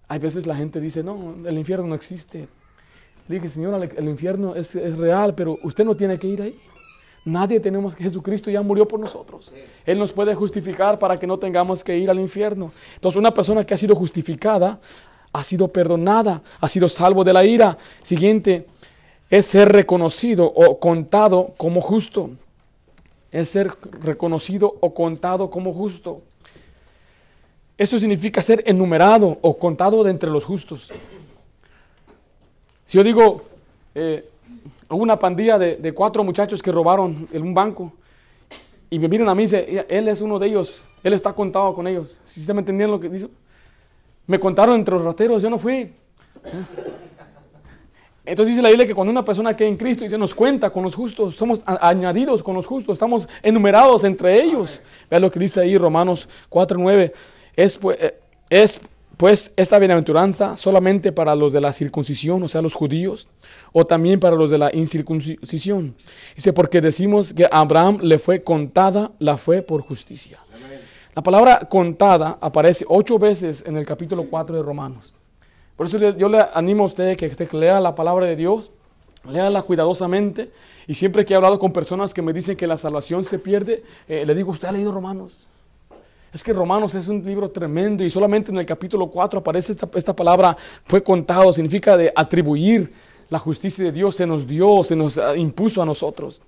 Hay 0.07 0.19
veces 0.19 0.47
la 0.47 0.55
gente 0.55 0.79
dice, 0.79 1.03
no, 1.03 1.35
el 1.45 1.57
infierno 1.57 1.87
no 1.87 1.95
existe. 1.95 2.47
Le 3.27 3.35
dije, 3.35 3.49
Señor, 3.49 3.89
el 3.95 4.07
infierno 4.07 4.55
es, 4.55 4.73
es, 4.75 4.97
real, 4.97 5.35
pero 5.35 5.57
usted 5.63 5.83
no 5.83 5.95
tiene 5.95 6.17
que 6.17 6.27
ir 6.27 6.41
ahí. 6.41 6.59
Nadie 7.25 7.59
tenemos 7.59 7.93
que 7.93 8.03
Jesucristo 8.03 8.49
ya 8.49 8.61
murió 8.61 8.87
por 8.87 9.01
nosotros. 9.01 9.51
Él 9.85 9.99
nos 9.99 10.13
puede 10.13 10.33
justificar 10.33 10.97
para 10.97 11.17
que 11.17 11.27
no 11.27 11.37
tengamos 11.37 11.83
que 11.83 11.97
ir 11.97 12.09
al 12.09 12.19
infierno. 12.19 12.71
Entonces, 12.95 13.19
una 13.19 13.33
persona 13.33 13.65
que 13.65 13.73
ha 13.73 13.77
sido 13.77 13.95
justificada, 13.95 14.79
ha 15.33 15.43
sido 15.43 15.67
perdonada, 15.67 16.41
ha 16.61 16.67
sido 16.69 16.87
salvo 16.87 17.25
de 17.25 17.33
la 17.33 17.43
ira. 17.43 17.77
Siguiente, 18.01 18.65
es 19.29 19.45
ser 19.45 19.69
reconocido 19.69 20.45
o 20.45 20.79
contado 20.79 21.53
como 21.57 21.81
justo. 21.81 22.29
Es 23.29 23.49
ser 23.49 23.73
reconocido 24.01 24.75
o 24.79 24.93
contado 24.93 25.49
como 25.49 25.73
justo. 25.73 26.21
Eso 27.77 28.00
significa 28.00 28.41
ser 28.41 28.63
enumerado 28.65 29.38
o 29.41 29.57
contado 29.57 30.03
de 30.03 30.10
entre 30.10 30.29
los 30.29 30.43
justos. 30.43 30.91
Si 32.86 32.98
yo 32.98 33.03
digo, 33.03 33.43
eh, 33.93 34.27
hubo 34.89 35.03
una 35.03 35.19
pandilla 35.19 35.60
de, 35.60 35.93
cuatro 35.93 36.24
muchachos 36.24 36.62
que 36.62 36.72
robaron 36.72 37.27
en 37.31 37.41
un 37.43 37.53
banco 37.53 37.93
y 38.89 38.98
me 38.98 39.07
miran 39.07 39.29
a 39.29 39.36
mí 39.36 39.43
y 39.43 39.46
dicen, 39.46 39.86
él 39.89 40.07
es 40.07 40.22
uno 40.22 40.39
de 40.39 40.48
ellos, 40.48 40.86
él 41.03 41.13
está 41.13 41.34
contado 41.34 41.75
con 41.75 41.86
ellos. 41.88 42.19
¿Sí 42.24 42.41
se 42.41 42.53
me 42.53 42.60
entendían 42.60 42.89
lo 42.89 43.00
que 43.00 43.10
dice? 43.10 43.27
Me 44.25 44.39
contaron 44.39 44.75
entre 44.75 44.96
los 44.96 45.03
rateros, 45.03 45.43
yo 45.43 45.50
no 45.50 45.60
fui. 45.60 45.91
Entonces 48.25 48.55
dice 48.55 48.62
la 48.62 48.69
Biblia 48.69 48.88
que 48.88 48.96
cuando 48.96 49.12
una 49.12 49.24
persona 49.24 49.55
que 49.55 49.65
en 49.65 49.77
Cristo 49.77 50.03
y 50.03 50.10
se 50.10 50.17
nos 50.17 50.36
cuenta 50.36 50.69
con 50.69 50.84
los 50.84 50.96
justos, 50.96 51.36
somos 51.36 51.63
añadidos 51.65 52.43
con 52.43 52.55
los 52.55 52.65
justos, 52.65 52.93
estamos 52.93 53.29
enumerados 53.41 54.03
entre 54.03 54.41
ellos. 54.41 54.81
Vean 55.10 55.22
lo 55.22 55.31
que 55.31 55.39
dice 55.39 55.62
ahí 55.62 55.77
Romanos 55.77 56.27
4.9. 56.50 57.13
Es, 57.57 57.77
es 58.49 58.79
pues 59.17 59.51
esta 59.55 59.79
bienaventuranza 59.79 60.55
solamente 60.57 61.11
para 61.11 61.35
los 61.35 61.51
de 61.51 61.59
la 61.59 61.73
circuncisión, 61.73 62.43
o 62.43 62.47
sea, 62.47 62.61
los 62.61 62.75
judíos, 62.75 63.27
o 63.73 63.83
también 63.83 64.19
para 64.19 64.35
los 64.35 64.51
de 64.51 64.59
la 64.59 64.69
incircuncisión. 64.73 65.95
Dice, 66.35 66.53
porque 66.53 66.81
decimos 66.81 67.33
que 67.33 67.45
a 67.45 67.49
Abraham 67.51 67.97
le 68.03 68.19
fue 68.19 68.43
contada 68.43 69.11
la 69.17 69.37
fe 69.37 69.63
por 69.63 69.81
justicia. 69.81 70.39
La 71.15 71.23
palabra 71.23 71.61
contada 71.67 72.37
aparece 72.39 72.85
ocho 72.87 73.17
veces 73.17 73.63
en 73.65 73.75
el 73.75 73.87
capítulo 73.87 74.27
4 74.29 74.55
de 74.55 74.61
Romanos. 74.61 75.15
Por 75.75 75.87
eso 75.87 75.98
yo 76.11 76.29
le 76.29 76.46
animo 76.53 76.83
a 76.83 76.85
usted 76.85 77.17
que 77.17 77.25
usted 77.25 77.51
lea 77.53 77.79
la 77.79 77.96
palabra 77.96 78.27
de 78.27 78.35
Dios, 78.35 78.72
léala 79.27 79.63
cuidadosamente, 79.63 80.51
y 80.85 80.93
siempre 80.93 81.25
que 81.25 81.33
he 81.33 81.37
hablado 81.37 81.57
con 81.57 81.74
personas 81.74 82.13
que 82.13 82.22
me 82.22 82.33
dicen 82.33 82.55
que 82.55 82.67
la 82.67 82.77
salvación 82.77 83.24
se 83.24 83.39
pierde, 83.39 83.83
eh, 84.07 84.25
le 84.27 84.35
digo, 84.35 84.51
¿usted 84.51 84.67
ha 84.67 84.72
leído 84.72 84.91
Romanos? 84.91 85.48
Es 86.33 86.44
que 86.44 86.53
Romanos 86.53 86.94
es 86.96 87.07
un 87.07 87.24
libro 87.24 87.50
tremendo 87.50 88.03
y 88.03 88.09
solamente 88.09 88.51
en 88.51 88.57
el 88.57 88.66
capítulo 88.66 89.07
4 89.07 89.40
aparece 89.40 89.75
esta, 89.96 90.16
palabra 90.16 90.57
fue 90.85 91.01
contado, 91.01 91.51
significa 91.53 91.96
de 91.96 92.11
atribuir 92.16 92.92
la 93.29 93.40
justicia 93.40 93.85
de 93.85 93.92
Dios, 93.92 94.16
se 94.16 94.27
nos 94.27 94.46
dio, 94.46 94.83
se 94.83 94.96
nos 94.96 95.20
impuso 95.35 95.81
a 95.81 95.85
nosotros. 95.85 96.42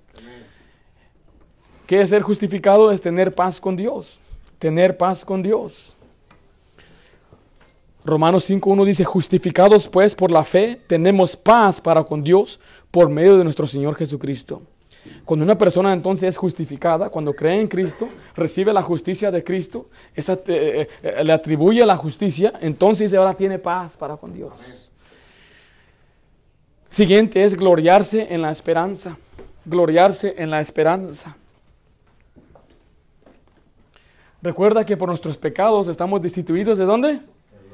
¿Qué 1.86 2.00
es 2.02 2.10
ser 2.10 2.22
justificado? 2.22 2.92
Es 2.92 3.00
tener 3.00 3.34
paz 3.34 3.60
con 3.60 3.74
Dios, 3.74 4.20
tener 4.58 4.96
paz 4.96 5.24
con 5.24 5.42
Dios. 5.42 5.96
Romanos 8.04 8.48
5.1 8.48 8.84
dice, 8.84 9.04
justificados 9.04 9.88
pues 9.88 10.14
por 10.14 10.30
la 10.30 10.44
fe, 10.44 10.80
tenemos 10.86 11.36
paz 11.36 11.80
para 11.80 12.04
con 12.04 12.22
Dios 12.22 12.60
por 12.90 13.08
medio 13.10 13.36
de 13.36 13.44
nuestro 13.44 13.66
Señor 13.66 13.94
Jesucristo. 13.96 14.62
Cuando 15.24 15.44
una 15.44 15.56
persona 15.56 15.92
entonces 15.92 16.28
es 16.28 16.36
justificada, 16.36 17.08
cuando 17.08 17.34
cree 17.34 17.60
en 17.60 17.68
Cristo, 17.68 18.08
recibe 18.34 18.72
la 18.72 18.82
justicia 18.82 19.30
de 19.30 19.42
Cristo, 19.42 19.88
esa, 20.14 20.34
eh, 20.46 20.88
eh, 21.02 21.24
le 21.24 21.32
atribuye 21.32 21.84
la 21.86 21.96
justicia, 21.96 22.52
entonces 22.60 23.14
ahora 23.14 23.34
tiene 23.34 23.58
paz 23.58 23.96
para 23.96 24.16
con 24.16 24.32
Dios. 24.32 24.90
Siguiente 26.90 27.44
es 27.44 27.56
gloriarse 27.56 28.26
en 28.34 28.42
la 28.42 28.50
esperanza. 28.50 29.16
Gloriarse 29.64 30.34
en 30.36 30.50
la 30.50 30.60
esperanza. 30.60 31.36
Recuerda 34.42 34.84
que 34.84 34.96
por 34.96 35.08
nuestros 35.08 35.38
pecados 35.38 35.88
estamos 35.88 36.20
destituidos 36.20 36.78
de 36.78 36.84
dónde? 36.84 37.20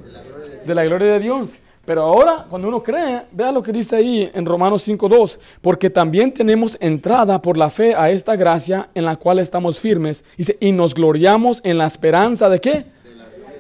De 0.05 0.13
la 0.13 0.23
gloria 0.23 0.49
de, 0.49 0.59
de, 0.65 0.75
la 0.75 0.85
gloria 0.85 1.13
de 1.13 1.21
Dios. 1.21 1.55
Pero 1.87 2.03
ahora, 2.03 2.47
cuando 2.51 2.67
uno 2.67 2.83
cree, 2.83 3.23
vea 3.31 3.53
lo 3.53 3.63
que 3.63 3.71
dice 3.71 3.95
ahí 3.95 4.29
en 4.35 4.45
Romanos 4.45 4.87
5.2, 4.89 5.39
porque 5.63 5.89
también 5.89 6.35
tenemos 6.35 6.77
entrada 6.81 7.41
por 7.41 7.57
la 7.57 7.71
fe 7.71 7.95
a 7.95 8.11
esta 8.11 8.35
gracia 8.35 8.89
en 8.93 9.05
la 9.05 9.15
cual 9.15 9.39
estamos 9.39 9.79
firmes. 9.79 10.25
Dice, 10.37 10.57
y 10.59 10.73
nos 10.73 10.95
gloriamos 10.95 11.61
en 11.63 11.79
la 11.79 11.87
esperanza 11.87 12.49
de 12.49 12.61
qué? 12.61 12.87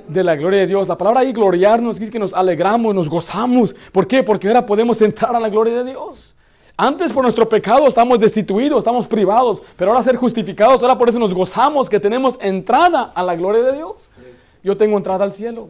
De 0.08 0.24
la, 0.24 0.34
gloria 0.34 0.60
de 0.60 0.66
Dios. 0.66 0.88
La 0.88 0.98
palabra 0.98 1.20
ahí 1.20 1.32
gloriarnos 1.32 2.00
dice 2.00 2.10
que 2.10 2.18
nos 2.18 2.34
alegramos, 2.34 2.92
nos 2.92 3.08
gozamos. 3.08 3.76
¿Por 3.92 4.08
qué? 4.08 4.24
Porque 4.24 4.48
ahora 4.48 4.66
podemos 4.66 5.00
entrar 5.02 5.34
a 5.34 5.40
la 5.40 5.48
gloria 5.48 5.84
de 5.84 5.90
Dios. 5.90 6.34
Antes 6.76 7.12
por 7.12 7.22
nuestro 7.22 7.48
pecado 7.48 7.86
estamos 7.86 8.18
destituidos, 8.18 8.78
estamos 8.78 9.06
privados, 9.06 9.62
pero 9.76 9.92
ahora 9.92 10.02
ser 10.02 10.16
justificados, 10.16 10.82
ahora 10.82 10.98
por 10.98 11.08
eso 11.08 11.18
nos 11.18 11.32
gozamos 11.32 11.88
que 11.88 11.98
tenemos 11.98 12.38
entrada 12.40 13.12
a 13.14 13.22
la 13.22 13.36
gloria 13.36 13.62
de 13.62 13.76
Dios. 13.76 14.10
Yo 14.64 14.76
tengo 14.76 14.96
entrada 14.96 15.24
al 15.24 15.32
cielo. 15.32 15.68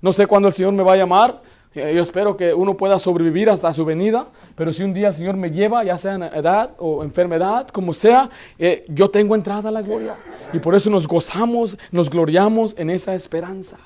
No 0.00 0.12
sé 0.12 0.26
cuándo 0.26 0.48
el 0.48 0.54
Señor 0.54 0.72
me 0.72 0.82
va 0.82 0.92
a 0.92 0.96
llamar, 0.96 1.40
yo 1.76 2.02
espero 2.02 2.36
que 2.36 2.54
uno 2.54 2.76
pueda 2.76 2.98
sobrevivir 2.98 3.50
hasta 3.50 3.72
su 3.72 3.84
venida, 3.84 4.28
pero 4.54 4.72
si 4.72 4.82
un 4.82 4.94
día 4.94 5.08
el 5.08 5.14
Señor 5.14 5.36
me 5.36 5.50
lleva, 5.50 5.84
ya 5.84 5.98
sea 5.98 6.14
en 6.14 6.22
edad 6.22 6.70
o 6.78 7.04
enfermedad, 7.04 7.68
como 7.68 7.92
sea, 7.92 8.30
eh, 8.58 8.84
yo 8.88 9.10
tengo 9.10 9.34
entrada 9.34 9.68
a 9.68 9.72
la 9.72 9.82
gloria. 9.82 10.14
Y 10.52 10.58
por 10.58 10.74
eso 10.74 10.88
nos 10.88 11.06
gozamos, 11.06 11.76
nos 11.92 12.08
gloriamos 12.08 12.74
en 12.78 12.90
esa 12.90 13.14
esperanza. 13.14 13.76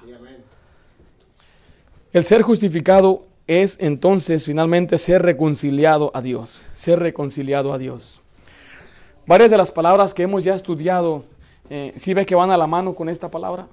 El 2.13 2.25
ser 2.25 2.43
justificado 2.43 3.25
es 3.47 3.77
entonces 3.81 4.45
finalmente 4.45 4.97
ser 4.97 5.23
reconciliado 5.23 6.13
a 6.15 6.23
Dios, 6.23 6.67
ser 6.73 7.01
reconciliado 7.01 7.73
a 7.73 7.79
Dios. 7.79 8.23
Varias 9.27 9.51
de 9.51 9.57
las 9.57 9.73
palabras 9.73 10.15
que 10.15 10.23
hemos 10.23 10.45
ya 10.45 10.55
estudiado, 10.55 11.25
eh, 11.69 11.93
¿sí 11.97 12.15
ve 12.15 12.25
que 12.25 12.35
van 12.35 12.51
a 12.51 12.57
la 12.57 12.67
mano 12.67 12.95
con 12.95 13.09
esta 13.09 13.31
palabra? 13.31 13.67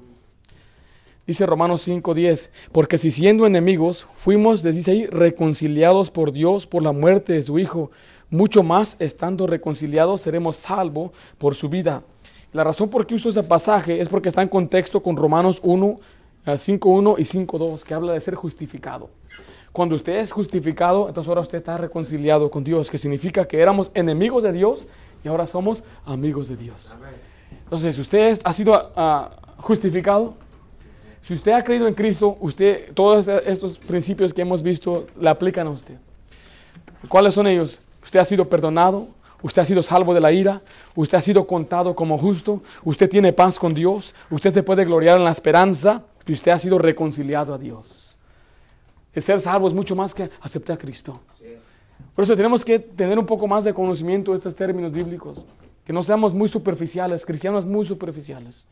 Dice 1.27 1.45
Romanos 1.45 1.85
5:10, 1.85 2.51
porque 2.71 2.97
si 2.97 3.11
siendo 3.11 3.45
enemigos 3.45 4.07
fuimos, 4.13 4.63
dice 4.63 4.91
ahí, 4.91 5.05
reconciliados 5.07 6.09
por 6.09 6.31
Dios 6.31 6.65
por 6.65 6.81
la 6.81 6.93
muerte 6.93 7.33
de 7.33 7.41
su 7.41 7.59
Hijo, 7.59 7.91
mucho 8.29 8.63
más 8.63 8.95
estando 8.99 9.45
reconciliados 9.45 10.21
seremos 10.21 10.55
salvos 10.55 11.11
por 11.37 11.53
su 11.53 11.67
vida. 11.67 12.03
La 12.53 12.63
razón 12.63 12.89
por 12.89 13.05
qué 13.05 13.15
uso 13.15 13.27
ese 13.27 13.43
pasaje 13.43 13.99
es 13.99 14.07
porque 14.07 14.29
está 14.29 14.41
en 14.41 14.47
contexto 14.47 15.03
con 15.03 15.17
Romanos 15.17 15.59
1, 15.63 15.99
5.1 16.45 17.15
y 17.19 17.23
5.2, 17.23 17.83
que 17.83 17.93
habla 17.93 18.13
de 18.13 18.21
ser 18.21 18.35
justificado. 18.35 19.09
Cuando 19.73 19.95
usted 19.95 20.19
es 20.19 20.31
justificado, 20.31 21.09
entonces 21.09 21.27
ahora 21.27 21.41
usted 21.41 21.57
está 21.57 21.77
reconciliado 21.77 22.49
con 22.49 22.63
Dios, 22.63 22.89
que 22.89 22.97
significa 22.97 23.45
que 23.45 23.59
éramos 23.59 23.91
enemigos 23.93 24.43
de 24.43 24.53
Dios 24.53 24.87
y 25.25 25.27
ahora 25.27 25.45
somos 25.45 25.83
amigos 26.05 26.47
de 26.47 26.55
Dios. 26.55 26.97
Entonces, 27.65 27.95
si 27.95 28.01
usted 28.01 28.39
ha 28.45 28.53
sido 28.53 28.73
uh, 28.95 29.61
justificado, 29.61 30.35
Si 31.27 31.33
usted 31.33 31.51
ha 31.51 31.61
creído 31.61 31.89
en 31.89 31.93
Cristo, 31.93 32.37
usted 32.39 32.93
todos 32.93 33.27
estos 33.27 33.77
principios 33.79 34.33
que 34.33 34.43
hemos 34.43 34.63
visto 34.63 35.07
le 35.19 35.27
aplican 35.27 35.67
a 35.67 35.71
usted. 35.71 35.95
¿Cuáles 37.09 37.33
son 37.33 37.47
ellos? 37.47 37.81
Usted 38.01 38.21
ha 38.21 38.23
sido 38.23 38.47
perdonado, 38.47 39.09
usted 39.41 39.61
ha 39.61 39.65
sido 39.65 39.83
salvo 39.83 40.13
de 40.13 40.21
la 40.21 40.31
ira, 40.31 40.61
usted 40.95 41.17
ha 41.17 41.21
sido 41.21 41.45
contado 41.45 41.93
como 41.97 42.17
justo, 42.17 42.61
usted 42.85 43.09
tiene 43.09 43.33
paz 43.33 43.59
con 43.59 43.73
Dios, 43.73 44.15
usted 44.31 44.53
se 44.53 44.63
puede 44.63 44.85
gloriar 44.85 45.17
en 45.17 45.25
la 45.25 45.31
esperanza 45.31 46.01
que 46.23 46.31
usted 46.31 46.53
ha 46.53 46.59
sido 46.59 46.79
reconciliado 46.79 47.53
a 47.53 47.57
Dios. 47.57 48.15
El 49.11 49.21
ser 49.21 49.41
salvo 49.41 49.67
es 49.67 49.73
mucho 49.73 49.97
más 49.97 50.15
que 50.15 50.29
aceptar 50.39 50.75
a 50.75 50.79
Cristo. 50.79 51.19
Por 52.15 52.23
eso 52.23 52.37
tenemos 52.37 52.63
que 52.63 52.79
tener 52.79 53.19
un 53.19 53.25
poco 53.25 53.47
más 53.47 53.65
de 53.65 53.73
conocimiento 53.73 54.31
de 54.31 54.37
estos 54.37 54.55
términos 54.55 54.93
bíblicos, 54.93 55.45
que 55.83 55.91
no 55.91 56.03
seamos 56.03 56.33
muy 56.33 56.47
superficiales, 56.47 57.25
cristianos 57.25 57.65
muy 57.65 57.83
superficiales. 57.85 58.65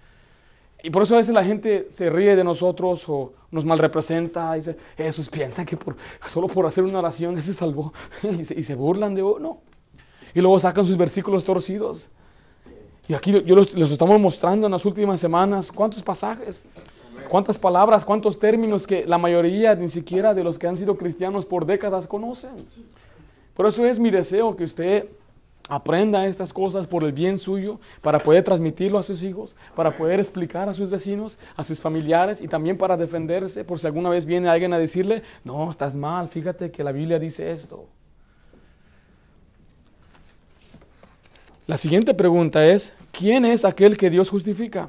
Y 0.85 0.91
por 0.91 1.01
eso 1.01 1.15
a 1.15 1.17
veces 1.17 1.33
la 1.33 1.43
gente 1.43 1.87
se 1.89 2.11
ríe 2.11 2.35
de 2.35 2.43
nosotros 2.43 3.09
o 3.09 3.33
nos 3.49 3.65
mal 3.65 3.79
representa 3.79 4.55
y 4.55 4.59
dice, 4.59 4.77
Jesús 4.95 5.27
piensa 5.29 5.65
que 5.65 5.75
por, 5.75 5.97
solo 6.27 6.47
por 6.47 6.67
hacer 6.67 6.83
una 6.83 6.99
oración 6.99 7.41
se 7.41 7.55
salvó 7.55 7.91
y 8.21 8.43
se, 8.43 8.75
burlan 8.75 9.15
de 9.15 9.23
uno. 9.23 9.61
Y 10.35 10.41
luego 10.41 10.59
sacan 10.59 10.85
sus 10.85 10.95
versículos 10.95 11.43
torcidos. 11.43 12.09
Y 13.07 13.15
aquí 13.15 13.31
yo 13.31 13.55
los, 13.55 13.73
les 13.73 13.89
estamos 13.89 14.19
mostrando 14.19 14.67
en 14.67 14.73
las 14.73 14.85
últimas 14.85 15.19
semanas 15.19 15.71
cuántos 15.71 16.03
pasajes, 16.03 16.65
cuántas 17.29 17.57
palabras, 17.57 18.05
cuántos 18.05 18.37
términos 18.37 18.85
que 18.85 19.07
la 19.07 19.17
mayoría 19.17 19.73
ni 19.73 19.89
siquiera 19.89 20.35
de 20.35 20.43
los 20.43 20.59
que 20.59 20.67
han 20.67 20.77
sido 20.77 20.95
cristianos 20.97 21.47
por 21.47 21.65
décadas 21.65 22.05
conocen. 22.05 22.51
Por 23.55 23.65
eso 23.65 23.83
es 23.87 23.99
mi 23.99 24.11
deseo 24.11 24.55
que 24.55 24.65
usted 24.65 25.09
aprenda 25.67 26.27
estas 26.27 26.53
cosas 26.53 26.85
por 26.85 27.03
el 27.03 27.11
bien 27.11 27.37
suyo, 27.37 27.79
para 28.01 28.19
poder 28.19 28.43
transmitirlo 28.43 28.99
a 28.99 29.03
sus 29.03 29.23
hijos, 29.23 29.55
para 29.75 29.95
poder 29.97 30.19
explicar 30.19 30.69
a 30.69 30.73
sus 30.73 30.89
vecinos, 30.89 31.39
a 31.55 31.63
sus 31.63 31.79
familiares 31.79 32.41
y 32.41 32.47
también 32.47 32.77
para 32.77 32.97
defenderse 32.97 33.63
por 33.63 33.79
si 33.79 33.87
alguna 33.87 34.09
vez 34.09 34.25
viene 34.25 34.49
alguien 34.49 34.73
a 34.73 34.77
decirle, 34.77 35.23
no, 35.43 35.71
estás 35.71 35.95
mal, 35.95 36.29
fíjate 36.29 36.71
que 36.71 36.83
la 36.83 36.91
Biblia 36.91 37.19
dice 37.19 37.51
esto. 37.51 37.87
La 41.67 41.77
siguiente 41.77 42.13
pregunta 42.13 42.65
es, 42.67 42.93
¿quién 43.11 43.43
es 43.43 43.65
aquel 43.65 43.97
que 43.97 44.11
Dios 44.11 44.29
justifica? 44.29 44.87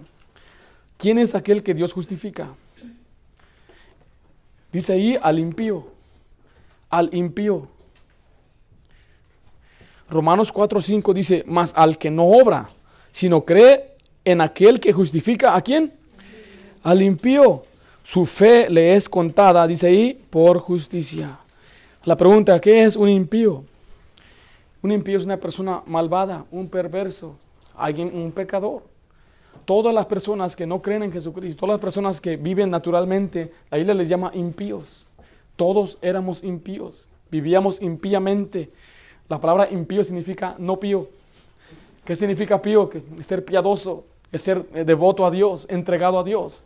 ¿Quién 0.99 1.19
es 1.19 1.35
aquel 1.35 1.63
que 1.63 1.73
Dios 1.73 1.93
justifica? 1.93 2.49
Dice 4.73 4.93
ahí 4.93 5.19
al 5.23 5.39
impío, 5.39 5.89
al 6.91 7.09
impío. 7.15 7.69
Romanos 10.09 10.53
4:5 10.53 11.13
dice, 11.13 11.45
mas 11.47 11.73
al 11.77 11.99
que 11.99 12.11
no 12.11 12.25
obra, 12.25 12.69
sino 13.11 13.45
cree 13.45 13.97
en 14.25 14.41
aquel 14.41 14.81
que 14.81 14.93
justifica 14.93 15.57
a 15.57 15.63
quién? 15.63 15.93
Al 16.83 17.03
impío. 17.03 17.63
Su 18.03 18.25
fe 18.25 18.71
le 18.71 18.95
es 18.95 19.09
contada, 19.09 19.67
dice 19.67 19.89
ahí, 19.89 20.21
por 20.31 20.61
justicia. 20.61 21.39
La 22.05 22.17
pregunta, 22.17 22.61
¿qué 22.61 22.85
es 22.85 22.95
un 22.95 23.09
impío? 23.09 23.65
Un 24.81 24.93
impío 24.93 25.19
es 25.19 25.25
una 25.25 25.39
persona 25.39 25.83
malvada, 25.87 26.45
un 26.53 26.69
perverso, 26.69 27.37
alguien, 27.77 28.15
un 28.15 28.31
pecador. 28.31 28.85
Todas 29.65 29.93
las 29.93 30.07
personas 30.07 30.55
que 30.55 30.67
no 30.67 30.81
creen 30.81 31.03
en 31.03 31.13
Jesucristo, 31.13 31.59
todas 31.61 31.75
las 31.75 31.81
personas 31.81 32.21
que 32.21 32.37
viven 32.37 32.71
naturalmente, 32.71 33.53
la 33.69 33.79
Biblia 33.79 33.95
les 33.95 34.09
llama 34.09 34.31
impíos. 34.35 35.09
Todos 35.57 35.99
éramos 36.01 36.45
impíos, 36.45 37.09
vivíamos 37.29 37.83
impíamente, 37.83 38.71
la 39.29 39.41
palabra 39.41 39.69
impío 39.71 40.05
significa 40.05 40.55
no 40.59 40.79
pío. 40.79 41.09
¿Qué 42.05 42.15
significa 42.15 42.63
pío? 42.63 42.89
Que 42.89 43.03
es 43.19 43.27
ser 43.27 43.45
piadoso, 43.45 44.05
es 44.31 44.43
ser 44.43 44.65
eh, 44.75 44.85
devoto 44.85 45.27
a 45.27 45.31
Dios, 45.31 45.67
entregado 45.69 46.19
a 46.19 46.25
Dios. 46.25 46.65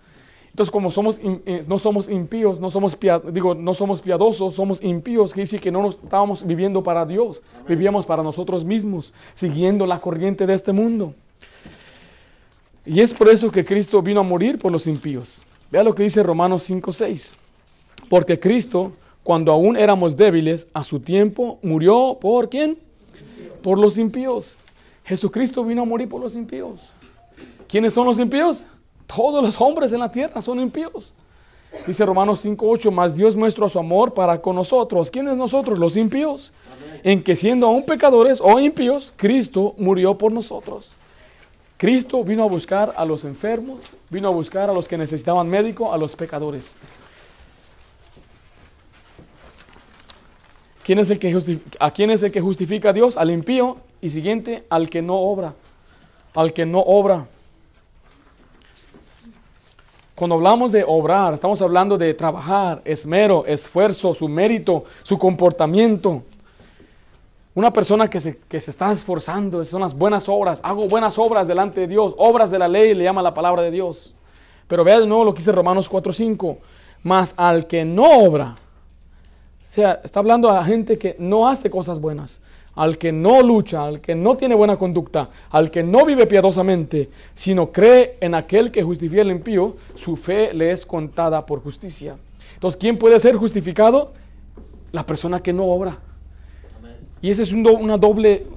Entonces, 0.51 0.71
como 0.71 0.91
somos, 0.91 1.21
eh, 1.23 1.65
no 1.67 1.79
somos 1.79 2.09
impíos, 2.09 2.61
no 2.61 2.71
somos, 2.71 2.99
digo, 3.33 3.55
no 3.55 3.73
somos 3.73 4.03
piadosos, 4.03 4.55
somos 4.55 4.83
impíos, 4.83 5.33
que 5.33 5.43
dice 5.43 5.61
que 5.61 5.71
no 5.71 5.81
nos 5.81 6.03
estábamos 6.03 6.45
viviendo 6.45 6.83
para 6.83 7.07
Dios, 7.07 7.41
vivíamos 7.69 8.05
para 8.05 8.23
nosotros 8.23 8.65
mismos, 8.65 9.15
siguiendo 9.35 9.87
la 9.87 10.01
corriente 10.01 10.47
de 10.47 10.55
este 10.55 10.73
mundo. 10.73 11.15
Y 12.85 13.01
es 13.01 13.15
por 13.15 13.29
eso 13.29 13.51
que 13.51 13.65
Cristo 13.65 14.03
vino 14.03 14.21
a 14.21 14.25
morir 14.25 14.59
por 14.59 14.73
los 14.73 14.87
impíos. 14.87 15.43
Vea 15.71 15.85
lo 15.85 15.95
que 15.95 16.03
dice 16.03 16.23
Romanos 16.23 16.69
5:6. 16.69 17.35
Porque 18.09 18.41
Cristo 18.41 18.93
cuando 19.31 19.53
aún 19.53 19.77
éramos 19.77 20.17
débiles, 20.17 20.67
a 20.75 20.83
su 20.83 20.99
tiempo 20.99 21.61
murió 21.63 22.19
por 22.21 22.49
quién? 22.49 22.77
Por 23.63 23.79
los 23.79 23.97
impíos. 23.97 24.59
Jesucristo 25.05 25.63
vino 25.63 25.83
a 25.83 25.85
morir 25.85 26.09
por 26.09 26.21
los 26.21 26.35
impíos. 26.35 26.81
¿Quiénes 27.69 27.95
son 27.95 28.09
los 28.09 28.19
impíos? 28.19 28.67
Todos 29.07 29.41
los 29.41 29.61
hombres 29.61 29.93
en 29.93 30.01
la 30.01 30.11
tierra 30.11 30.41
son 30.41 30.59
impíos. 30.59 31.13
Dice 31.87 32.05
Romanos 32.05 32.45
5:8, 32.45 32.91
más 32.91 33.15
Dios 33.15 33.37
muestra 33.37 33.69
su 33.69 33.79
amor 33.79 34.15
para 34.15 34.43
con 34.43 34.57
nosotros. 34.57 35.13
¿Quiénes 35.13 35.37
nosotros? 35.37 35.79
Los 35.79 35.97
impíos. 35.97 36.53
En 37.05 37.23
que 37.23 37.37
siendo 37.37 37.69
aún 37.69 37.85
pecadores 37.85 38.41
o 38.43 38.59
impíos, 38.59 39.15
Cristo 39.17 39.77
murió 39.79 40.19
por 40.19 40.33
nosotros. 40.33 40.97
Cristo 41.77 42.25
vino 42.25 42.43
a 42.43 42.49
buscar 42.49 42.95
a 42.97 43.05
los 43.05 43.25
enfermos, 43.25 43.83
vino 44.11 44.27
a 44.27 44.33
buscar 44.33 44.69
a 44.69 44.73
los 44.73 44.89
que 44.89 44.99
necesitaban 44.99 45.49
médico, 45.49 45.93
a 45.93 45.99
los 45.99 46.17
pecadores. 46.17 46.79
¿Quién 50.83 50.99
es 50.99 51.11
el 51.11 51.19
que 51.19 51.61
¿A 51.79 51.91
quién 51.91 52.11
es 52.11 52.23
el 52.23 52.33
que 52.33 52.41
justifica 52.41 52.91
a 52.91 52.93
Dios? 52.93 53.17
Al 53.17 53.31
impío. 53.31 53.77
Y 54.01 54.09
siguiente, 54.09 54.65
al 54.71 54.89
que 54.89 55.03
no 55.03 55.17
obra. 55.17 55.55
Al 56.35 56.53
que 56.53 56.65
no 56.65 56.81
obra. 56.81 57.27
Cuando 60.15 60.35
hablamos 60.35 60.73
de 60.73 60.85
obrar, 60.87 61.33
estamos 61.33 61.63
hablando 61.63 61.97
de 61.97 62.13
trabajar, 62.13 62.83
esmero, 62.85 63.47
esfuerzo, 63.47 64.15
su 64.15 64.29
mérito, 64.29 64.85
su 65.03 65.19
comportamiento. 65.19 66.23
Una 67.55 67.73
persona 67.73 68.09
que 68.09 68.21
se, 68.21 68.37
que 68.37 68.61
se 68.61 68.71
está 68.71 68.93
esforzando, 68.93 69.65
son 69.65 69.81
las 69.81 69.95
buenas 69.95 70.29
obras. 70.29 70.61
Hago 70.63 70.89
buenas 70.89 71.19
obras 71.19 71.49
delante 71.49 71.81
de 71.81 71.87
Dios. 71.87 72.15
Obras 72.19 72.51
de 72.51 72.59
la 72.59 72.69
ley 72.69 72.95
le 72.95 73.05
llama 73.05 73.23
la 73.23 73.35
palabra 73.35 73.63
de 73.63 73.71
Dios. 73.71 74.15
Pero 74.69 74.85
vea 74.85 75.01
de 75.01 75.07
nuevo 75.07 75.25
lo 75.25 75.33
que 75.33 75.39
dice 75.39 75.53
Romanos 75.53 75.91
4.5. 75.91 76.59
Mas 77.03 77.35
al 77.37 77.67
que 77.67 77.85
no 77.85 78.05
obra, 78.05 78.57
sea, 79.73 80.01
está 80.03 80.19
hablando 80.19 80.51
a 80.51 80.65
gente 80.65 80.99
que 80.99 81.15
no 81.21 81.47
hace 81.47 81.71
cosas 81.71 82.01
buenas, 82.01 82.41
al 82.75 82.99
que 82.99 83.13
no 83.13 83.41
lucha, 83.41 83.85
al 83.85 84.01
que 84.01 84.17
no 84.17 84.37
tiene 84.37 84.57
buena 84.57 84.77
conducta, 84.77 85.31
al 85.49 85.71
que 85.71 85.85
no 85.85 86.05
vive 86.05 86.27
piadosamente, 86.27 87.09
sino 87.35 87.71
cree 87.71 88.17
en 88.21 88.35
aquel 88.35 88.73
que 88.73 88.83
justifica 88.83 89.23
el 89.23 89.31
impío, 89.31 89.77
su 89.95 90.17
fe 90.17 90.53
le 90.53 90.73
es 90.73 90.85
contada 90.85 91.47
por 91.47 91.63
justicia. 91.63 92.17
Entonces, 92.55 92.81
¿quién 92.81 92.99
puede 92.99 93.17
ser 93.21 93.37
justificado? 93.37 94.13
La 94.91 95.07
persona 95.07 95.41
que 95.41 95.53
no 95.53 95.67
obra. 95.67 95.99
Y 97.23 97.31
ese 97.31 97.45
es 97.45 97.53
un 97.53 97.65
una 97.65 97.97
doble, 97.97 98.49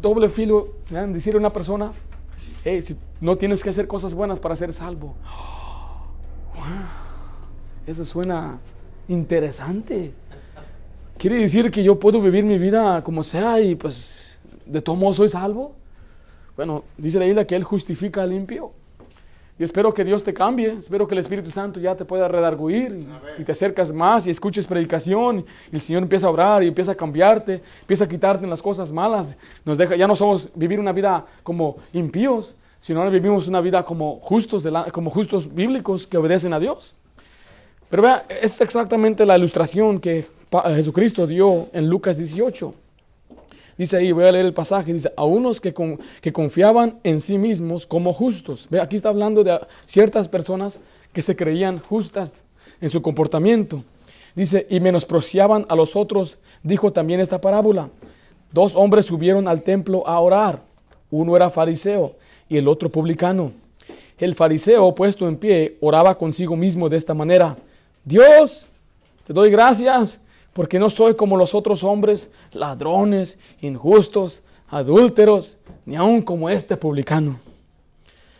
doble 0.00 0.30
filo, 0.30 0.68
decir 0.88 1.34
a 1.34 1.38
una 1.38 1.52
persona, 1.52 1.92
hey, 2.64 2.82
no 3.20 3.36
tienes 3.36 3.62
que 3.62 3.68
hacer 3.68 3.86
cosas 3.86 4.14
buenas 4.14 4.40
para 4.40 4.56
ser 4.56 4.72
salvo. 4.72 5.14
Eso 7.86 8.02
suena 8.06 8.58
interesante. 9.08 10.14
¿Quiere 11.18 11.38
decir 11.38 11.70
que 11.70 11.82
yo 11.82 11.98
puedo 11.98 12.20
vivir 12.20 12.44
mi 12.44 12.58
vida 12.58 13.02
como 13.02 13.22
sea 13.22 13.60
y 13.60 13.74
pues 13.74 14.38
de 14.66 14.82
todo 14.82 14.96
modo 14.96 15.14
soy 15.14 15.28
salvo? 15.28 15.74
Bueno, 16.56 16.84
dice 16.98 17.18
la 17.18 17.24
Biblia 17.24 17.46
que 17.46 17.56
Él 17.56 17.64
justifica 17.64 18.22
al 18.22 18.30
limpio. 18.30 18.72
Y 19.56 19.62
espero 19.62 19.94
que 19.94 20.04
Dios 20.04 20.24
te 20.24 20.34
cambie, 20.34 20.72
espero 20.72 21.06
que 21.06 21.14
el 21.14 21.20
Espíritu 21.20 21.50
Santo 21.50 21.78
ya 21.78 21.94
te 21.94 22.04
pueda 22.04 22.26
redarguir 22.26 22.98
y, 22.98 23.40
y, 23.40 23.44
te 23.44 23.52
acercas 23.52 23.92
más 23.92 24.26
y 24.26 24.30
escuches 24.30 24.66
predicación 24.66 25.46
y 25.70 25.76
el 25.76 25.80
Señor 25.80 26.02
empieza 26.02 26.26
a 26.26 26.30
obrar 26.30 26.64
y 26.64 26.66
empieza 26.66 26.90
a 26.90 26.94
cambiarte, 26.96 27.62
empieza 27.82 28.04
a 28.04 28.08
quitarte 28.08 28.44
las 28.48 28.60
cosas 28.60 28.90
malas. 28.90 29.36
Nos 29.64 29.78
deja, 29.78 29.94
ya 29.94 30.08
no 30.08 30.16
somos 30.16 30.50
vivir 30.56 30.80
una 30.80 30.90
vida 30.90 31.24
como 31.44 31.76
impíos, 31.92 32.56
sino 32.80 32.98
ahora 32.98 33.12
vivimos 33.12 33.46
una 33.46 33.60
vida 33.60 33.84
como 33.84 34.18
justos, 34.20 34.66
como 34.92 35.10
justos 35.10 35.54
bíblicos 35.54 36.08
que 36.08 36.18
obedecen 36.18 36.52
a 36.52 36.58
Dios. 36.58 36.96
Pero 37.94 38.02
vea, 38.02 38.26
es 38.28 38.60
exactamente 38.60 39.24
la 39.24 39.38
ilustración 39.38 40.00
que 40.00 40.26
Jesucristo 40.74 41.28
dio 41.28 41.68
en 41.72 41.88
Lucas 41.88 42.18
18. 42.18 42.74
Dice 43.78 43.96
ahí, 43.96 44.10
voy 44.10 44.24
a 44.24 44.32
leer 44.32 44.46
el 44.46 44.52
pasaje, 44.52 44.92
dice, 44.92 45.12
a 45.16 45.22
unos 45.22 45.60
que, 45.60 45.72
que 46.20 46.32
confiaban 46.32 46.98
en 47.04 47.20
sí 47.20 47.38
mismos 47.38 47.86
como 47.86 48.12
justos. 48.12 48.66
Ve, 48.68 48.80
aquí 48.80 48.96
está 48.96 49.10
hablando 49.10 49.44
de 49.44 49.60
ciertas 49.86 50.26
personas 50.26 50.80
que 51.12 51.22
se 51.22 51.36
creían 51.36 51.78
justas 51.78 52.44
en 52.80 52.90
su 52.90 53.00
comportamiento. 53.00 53.84
Dice, 54.34 54.66
y 54.68 54.80
menospreciaban 54.80 55.64
a 55.68 55.76
los 55.76 55.94
otros, 55.94 56.38
dijo 56.64 56.92
también 56.92 57.20
esta 57.20 57.40
parábola. 57.40 57.90
Dos 58.50 58.74
hombres 58.74 59.06
subieron 59.06 59.46
al 59.46 59.62
templo 59.62 60.04
a 60.04 60.18
orar. 60.18 60.62
Uno 61.12 61.36
era 61.36 61.48
fariseo 61.48 62.16
y 62.48 62.56
el 62.56 62.66
otro 62.66 62.90
publicano. 62.90 63.52
El 64.18 64.34
fariseo, 64.34 64.92
puesto 64.96 65.28
en 65.28 65.36
pie, 65.36 65.76
oraba 65.80 66.18
consigo 66.18 66.56
mismo 66.56 66.88
de 66.88 66.96
esta 66.96 67.14
manera. 67.14 67.56
Dios, 68.04 68.66
te 69.26 69.32
doy 69.32 69.50
gracias 69.50 70.20
porque 70.52 70.78
no 70.78 70.90
soy 70.90 71.14
como 71.14 71.36
los 71.36 71.54
otros 71.54 71.82
hombres, 71.82 72.30
ladrones, 72.52 73.38
injustos, 73.60 74.42
adúlteros, 74.68 75.56
ni 75.86 75.96
aun 75.96 76.20
como 76.20 76.50
este 76.50 76.76
publicano. 76.76 77.40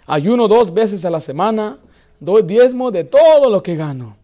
Ayuno 0.07 0.49
dos 0.49 0.73
veces 0.73 1.05
a 1.05 1.11
la 1.11 1.21
semana, 1.21 1.79
doy 2.21 2.43
diezmo 2.43 2.91
de 2.91 3.05
todo 3.05 3.49
lo 3.49 3.63
que 3.63 3.75
gano. 3.75 4.17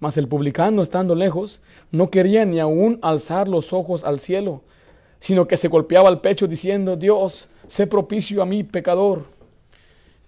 Mas 0.00 0.16
el 0.16 0.26
publicano, 0.26 0.82
estando 0.82 1.14
lejos, 1.14 1.60
no 1.90 2.10
quería 2.10 2.44
ni 2.44 2.58
aún 2.58 2.98
alzar 3.02 3.48
los 3.48 3.72
ojos 3.72 4.04
al 4.04 4.18
cielo, 4.18 4.62
sino 5.20 5.46
que 5.46 5.56
se 5.56 5.68
golpeaba 5.68 6.08
el 6.08 6.18
pecho 6.18 6.48
diciendo, 6.48 6.96
Dios, 6.96 7.48
sé 7.68 7.86
propicio 7.86 8.42
a 8.42 8.46
mí, 8.46 8.64
pecador. 8.64 9.26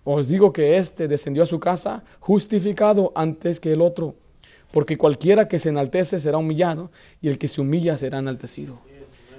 Os 0.04 0.28
digo 0.28 0.52
que 0.52 0.76
éste 0.76 1.08
descendió 1.08 1.42
a 1.42 1.46
su 1.46 1.58
casa 1.58 2.04
justificado 2.20 3.10
antes 3.14 3.58
que 3.58 3.72
el 3.72 3.80
otro, 3.80 4.14
porque 4.74 4.98
cualquiera 4.98 5.46
que 5.46 5.60
se 5.60 5.68
enaltece 5.68 6.18
será 6.18 6.36
humillado, 6.38 6.90
y 7.22 7.28
el 7.28 7.38
que 7.38 7.46
se 7.46 7.60
humilla 7.60 7.96
será 7.96 8.18
enaltecido. 8.18 8.80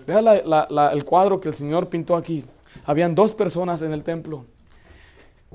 Vea 0.07 0.21
el 0.21 1.03
cuadro 1.03 1.41
que 1.41 1.49
el 1.49 1.53
Señor 1.53 1.89
pintó 1.89 2.15
aquí. 2.15 2.45
Habían 2.85 3.15
dos 3.15 3.33
personas 3.33 3.81
en 3.81 3.91
el 3.91 4.01
templo. 4.01 4.45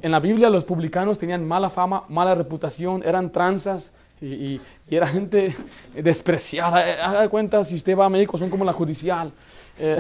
En 0.03 0.11
la 0.11 0.21
Biblia 0.21 0.51
los 0.51 0.65
publicanos 0.65 1.19
tenían 1.19 1.49
mala 1.49 1.71
fama, 1.71 2.05
mala 2.11 2.35
reputación, 2.35 3.03
eran 3.07 3.33
tranzas, 3.33 3.95
y, 4.21 4.61
era 4.87 5.07
gente 5.07 5.57
despreciada. 5.95 6.87
Eh, 6.87 7.01
haga 7.01 7.27
cuenta, 7.31 7.65
si 7.65 7.75
usted 7.75 7.97
va 7.97 8.05
a 8.05 8.11
México, 8.11 8.37
son 8.37 8.51
como 8.51 8.67
la 8.67 8.75
judicial. 8.75 9.33
Eh, 9.79 9.97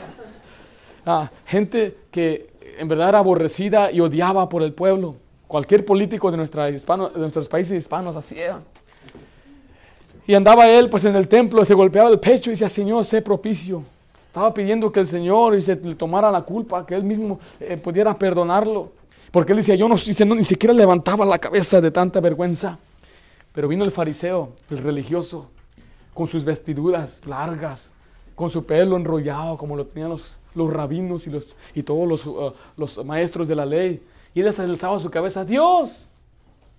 ah, 1.04 1.30
gente 1.44 1.98
que 2.10 2.48
en 2.78 2.88
verdad 2.88 3.10
era 3.10 3.18
aborrecida 3.18 3.92
y 3.92 4.00
odiaba 4.00 4.48
por 4.48 4.62
el 4.62 4.72
pueblo. 4.72 5.16
Cualquier 5.46 5.84
político 5.84 6.30
de, 6.30 6.36
nuestra 6.36 6.70
hispano, 6.70 7.08
de 7.10 7.20
nuestros 7.20 7.48
países 7.48 7.76
hispanos 7.76 8.16
así 8.16 8.38
era. 8.38 8.60
Y 10.26 10.34
andaba 10.34 10.68
él 10.68 10.88
pues 10.88 11.04
en 11.04 11.14
el 11.16 11.28
templo, 11.28 11.64
se 11.64 11.74
golpeaba 11.74 12.08
el 12.08 12.18
pecho 12.18 12.50
y 12.50 12.54
decía, 12.54 12.68
Señor, 12.68 13.04
sé 13.04 13.20
propicio. 13.20 13.82
Estaba 14.28 14.52
pidiendo 14.52 14.90
que 14.90 15.00
el 15.00 15.06
Señor 15.06 15.54
y 15.54 15.60
se 15.60 15.76
le 15.76 15.94
tomara 15.94 16.30
la 16.30 16.42
culpa, 16.42 16.84
que 16.84 16.94
él 16.94 17.04
mismo 17.04 17.38
eh, 17.60 17.76
pudiera 17.76 18.18
perdonarlo. 18.18 18.90
Porque 19.30 19.52
él 19.52 19.58
decía, 19.58 19.74
yo 19.74 19.88
no, 19.88 19.96
no, 20.26 20.34
ni 20.34 20.42
siquiera 20.42 20.72
levantaba 20.72 21.24
la 21.24 21.38
cabeza 21.38 21.80
de 21.80 21.90
tanta 21.90 22.20
vergüenza. 22.20 22.78
Pero 23.52 23.68
vino 23.68 23.84
el 23.84 23.90
fariseo, 23.90 24.52
el 24.70 24.78
religioso, 24.78 25.50
con 26.12 26.26
sus 26.26 26.44
vestiduras 26.44 27.24
largas, 27.26 27.92
con 28.34 28.50
su 28.50 28.64
pelo 28.64 28.96
enrollado, 28.96 29.56
como 29.56 29.76
lo 29.76 29.86
tenían 29.86 30.10
los, 30.10 30.36
los 30.54 30.72
rabinos 30.72 31.26
y, 31.26 31.30
los, 31.30 31.56
y 31.74 31.82
todos 31.82 32.08
los, 32.08 32.26
uh, 32.26 32.52
los 32.76 33.04
maestros 33.04 33.46
de 33.46 33.54
la 33.54 33.66
ley. 33.66 34.02
Y 34.34 34.40
él 34.40 34.48
alzaba 34.48 34.98
su 34.98 35.10
cabeza, 35.10 35.44
Dios, 35.44 36.06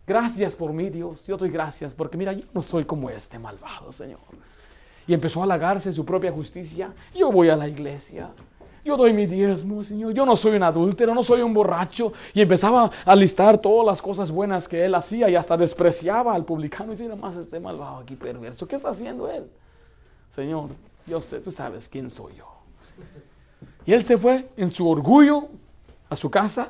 gracias 0.05 0.55
por 0.55 0.73
mí, 0.73 0.89
Dios. 0.89 1.25
Yo 1.25 1.37
doy 1.37 1.49
gracias, 1.49 1.93
porque 1.93 2.17
mira, 2.17 2.33
yo 2.33 2.45
no 2.53 2.61
soy 2.61 2.83
como 2.83 3.09
este 3.09 3.39
malvado, 3.39 3.91
Señor. 3.91 4.19
Y 5.07 5.13
empezó 5.13 5.39
a 5.39 5.43
halagarse 5.43 5.93
su 5.93 6.03
propia 6.03 6.31
justicia. 6.31 6.93
Yo 7.13 7.31
voy 7.31 7.49
a 7.49 7.55
la 7.55 7.67
iglesia. 7.67 8.29
Yo 8.83 8.97
doy 8.97 9.13
mi 9.13 9.25
diezmo, 9.25 9.83
Señor. 9.83 10.13
Yo 10.13 10.25
no 10.25 10.35
soy 10.35 10.57
un 10.57 10.63
adúltero, 10.63 11.15
no 11.15 11.23
soy 11.23 11.41
un 11.41 11.53
borracho. 11.53 12.11
Y 12.33 12.41
empezaba 12.41 12.91
a 13.05 13.15
listar 13.15 13.57
todas 13.57 13.85
las 13.85 14.01
cosas 14.01 14.31
buenas 14.31 14.67
que 14.67 14.83
él 14.83 14.93
hacía 14.93 15.29
y 15.29 15.35
hasta 15.35 15.55
despreciaba 15.55 16.33
al 16.35 16.43
publicano. 16.43 16.91
Y 16.91 16.95
decía, 16.95 17.15
más 17.15 17.37
este 17.37 17.59
malvado 17.59 17.97
aquí 17.97 18.15
perverso. 18.15 18.67
¿Qué 18.67 18.75
está 18.75 18.89
haciendo 18.89 19.29
él? 19.29 19.49
Señor, 20.29 20.69
yo 21.07 21.21
sé, 21.21 21.39
tú 21.39 21.51
sabes 21.51 21.87
quién 21.87 22.09
soy 22.09 22.35
yo. 22.35 22.45
Y 23.85 23.93
él 23.93 24.03
se 24.03 24.17
fue 24.17 24.49
en 24.57 24.69
su 24.69 24.87
orgullo 24.89 25.47
a 26.09 26.15
su 26.15 26.29
casa. 26.29 26.69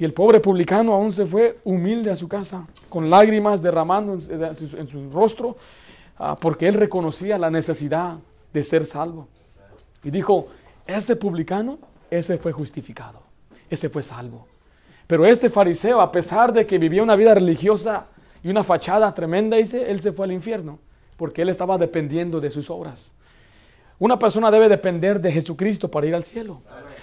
Y 0.00 0.04
el 0.06 0.14
pobre 0.14 0.40
publicano 0.40 0.94
aún 0.94 1.12
se 1.12 1.26
fue 1.26 1.58
humilde 1.62 2.10
a 2.10 2.16
su 2.16 2.26
casa, 2.26 2.66
con 2.88 3.10
lágrimas 3.10 3.60
derramando 3.60 4.14
en 4.14 4.88
su, 4.88 5.10
rostro, 5.12 5.58
ah, 6.18 6.38
porque 6.40 6.66
él 6.66 6.72
reconocía 6.72 7.36
la 7.36 7.50
necesidad 7.50 8.16
de 8.50 8.64
ser 8.64 8.86
salvo. 8.86 9.28
Y 10.02 10.10
dijo, 10.10 10.48
ese 10.86 11.16
publicano, 11.16 11.78
ese 12.10 12.38
fue 12.38 12.50
justificado, 12.50 13.20
ese 13.68 13.90
fue 13.90 14.02
salvo. 14.02 14.46
Pero 15.06 15.26
este 15.26 15.50
fariseo, 15.50 16.00
a 16.00 16.10
pesar 16.10 16.50
de 16.54 16.66
que 16.66 16.78
vivía 16.78 17.02
una 17.02 17.14
vida 17.14 17.34
religiosa 17.34 18.06
y 18.42 18.48
una 18.48 18.64
fachada 18.64 19.12
tremenda, 19.12 19.58
dice, 19.58 19.90
él 19.90 20.00
se 20.00 20.12
fue 20.12 20.24
al 20.24 20.32
infierno, 20.32 20.78
porque 21.18 21.42
él 21.42 21.50
estaba 21.50 21.76
dependiendo 21.76 22.40
de 22.40 22.48
sus 22.48 22.70
obras. 22.70 23.12
Una 24.00 24.18
persona 24.18 24.50
debe 24.50 24.68
depender 24.68 25.20
de 25.20 25.30
Jesucristo 25.30 25.88
para 25.88 26.08
ir 26.08 26.14
al 26.16 26.24
cielo 26.24 26.60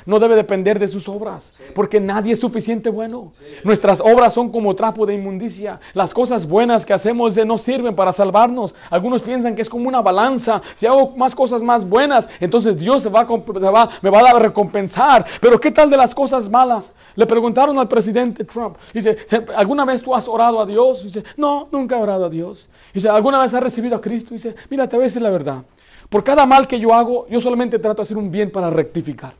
no 0.07 0.19
debe 0.19 0.37
depender 0.37 0.79
de 0.79 0.87
sus 0.87 1.09
obras, 1.09 1.53
porque 1.75 1.99
nadie 1.99 2.31
es 2.31 2.39
suficiente 2.39 2.89
bueno. 2.89 3.33
Nuestras 3.65 3.99
obras 3.99 4.33
son 4.33 4.49
como 4.49 4.73
trapo 4.73 5.05
de 5.05 5.13
inmundicia. 5.13 5.81
Las 5.93 6.13
cosas 6.13 6.47
buenas 6.47 6.85
que 6.85 6.93
hacemos 6.93 7.35
no 7.45 7.57
sirven 7.57 7.93
para 7.93 8.13
salvarnos. 8.13 8.73
Algunos 8.89 9.21
piensan 9.21 9.53
que 9.53 9.61
es 9.61 9.69
como 9.69 9.89
una 9.89 10.01
balanza. 10.01 10.61
Si 10.75 10.87
hago 10.87 11.13
más 11.17 11.35
cosas 11.35 11.61
más 11.61 11.87
buenas, 11.87 12.29
entonces 12.39 12.77
Dios 12.79 13.03
me 13.03 13.11
va 13.11 14.19
a 14.19 14.23
dar 14.23 14.41
recompensar. 14.41 15.25
Pero 15.41 15.59
¿qué 15.59 15.71
tal 15.71 15.89
de 15.89 15.97
las 15.97 16.15
cosas 16.15 16.49
malas? 16.49 16.93
Le 17.13 17.25
preguntaron 17.25 17.77
al 17.77 17.89
presidente 17.89 18.45
Trump. 18.45 18.77
Dice, 18.93 19.17
¿alguna 19.57 19.83
vez 19.83 20.01
tú 20.01 20.15
has 20.15 20.25
orado 20.29 20.61
a 20.61 20.65
Dios? 20.65 21.03
Dice, 21.03 21.21
no, 21.35 21.67
nunca 21.69 21.97
he 21.97 22.01
orado 22.01 22.27
a 22.27 22.29
Dios. 22.29 22.69
Dice, 22.93 23.09
¿alguna 23.09 23.41
vez 23.41 23.53
has 23.53 23.61
recibido 23.61 23.97
a 23.97 24.01
Cristo? 24.01 24.33
Dice, 24.33 24.55
mira, 24.69 24.87
te 24.87 24.95
voy 24.95 25.03
a 25.03 25.07
decir 25.07 25.21
la 25.21 25.29
verdad. 25.29 25.65
Por 26.09 26.23
cada 26.23 26.45
mal 26.45 26.67
que 26.67 26.79
yo 26.79 26.93
hago, 26.93 27.27
yo 27.27 27.41
solamente 27.41 27.79
trato 27.79 27.97
de 27.97 28.03
hacer 28.03 28.17
un 28.17 28.31
bien 28.31 28.49
para 28.49 28.69
rectificar. 28.69 29.33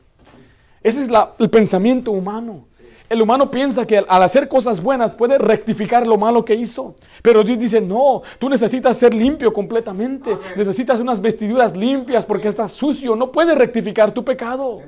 Ese 0.82 1.02
es 1.02 1.10
el 1.38 1.50
pensamiento 1.50 2.12
humano. 2.12 2.66
El 3.08 3.22
humano 3.22 3.50
piensa 3.50 3.86
que 3.86 3.98
al 3.98 4.22
hacer 4.22 4.48
cosas 4.48 4.82
buenas 4.82 5.14
puede 5.14 5.38
rectificar 5.38 6.06
lo 6.06 6.18
malo 6.18 6.44
que 6.44 6.54
hizo. 6.54 6.94
Pero 7.22 7.42
Dios 7.42 7.58
dice, 7.58 7.80
no, 7.80 8.22
tú 8.38 8.50
necesitas 8.50 8.98
ser 8.98 9.14
limpio 9.14 9.50
completamente. 9.50 10.36
Necesitas 10.56 11.00
unas 11.00 11.20
vestiduras 11.20 11.74
limpias 11.74 12.26
porque 12.26 12.48
estás 12.48 12.72
sucio. 12.72 13.16
No 13.16 13.32
puedes 13.32 13.56
rectificar 13.56 14.12
tu 14.12 14.22
pecado. 14.22 14.82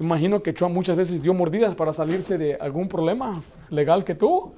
Imagino 0.00 0.42
que 0.42 0.54
Trump 0.54 0.74
muchas 0.74 0.96
veces 0.96 1.22
dio 1.22 1.34
mordidas 1.34 1.74
para 1.74 1.92
salirse 1.92 2.38
de 2.38 2.54
algún 2.54 2.88
problema 2.88 3.42
legal 3.68 4.02
que 4.02 4.14
tuvo. 4.14 4.54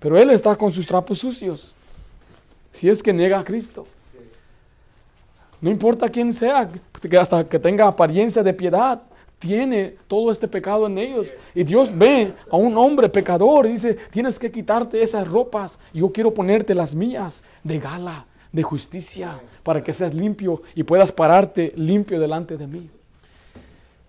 Pero 0.00 0.16
él 0.16 0.30
está 0.30 0.56
con 0.56 0.72
sus 0.72 0.86
trapos 0.86 1.18
sucios. 1.18 1.74
Si 2.72 2.88
es 2.88 3.02
que 3.02 3.12
niega 3.12 3.38
a 3.38 3.44
Cristo. 3.44 3.86
No 5.60 5.70
importa 5.70 6.08
quién 6.08 6.32
sea, 6.32 6.68
hasta 7.20 7.44
que 7.48 7.58
tenga 7.58 7.86
apariencia 7.86 8.42
de 8.42 8.54
piedad, 8.54 9.02
tiene 9.38 9.96
todo 10.06 10.30
este 10.30 10.48
pecado 10.48 10.86
en 10.86 10.98
ellos. 10.98 11.32
Y 11.54 11.64
Dios 11.64 11.96
ve 11.96 12.32
a 12.50 12.56
un 12.56 12.76
hombre 12.76 13.08
pecador 13.08 13.66
y 13.66 13.72
dice, 13.72 13.96
tienes 14.10 14.38
que 14.38 14.50
quitarte 14.50 15.02
esas 15.02 15.28
ropas. 15.28 15.78
Yo 15.92 16.12
quiero 16.12 16.34
ponerte 16.34 16.74
las 16.74 16.94
mías 16.94 17.42
de 17.62 17.78
gala, 17.78 18.26
de 18.52 18.62
justicia, 18.62 19.40
para 19.62 19.82
que 19.82 19.92
seas 19.92 20.14
limpio 20.14 20.62
y 20.74 20.82
puedas 20.82 21.12
pararte 21.12 21.72
limpio 21.76 22.18
delante 22.18 22.56
de 22.56 22.66
mí. 22.66 22.90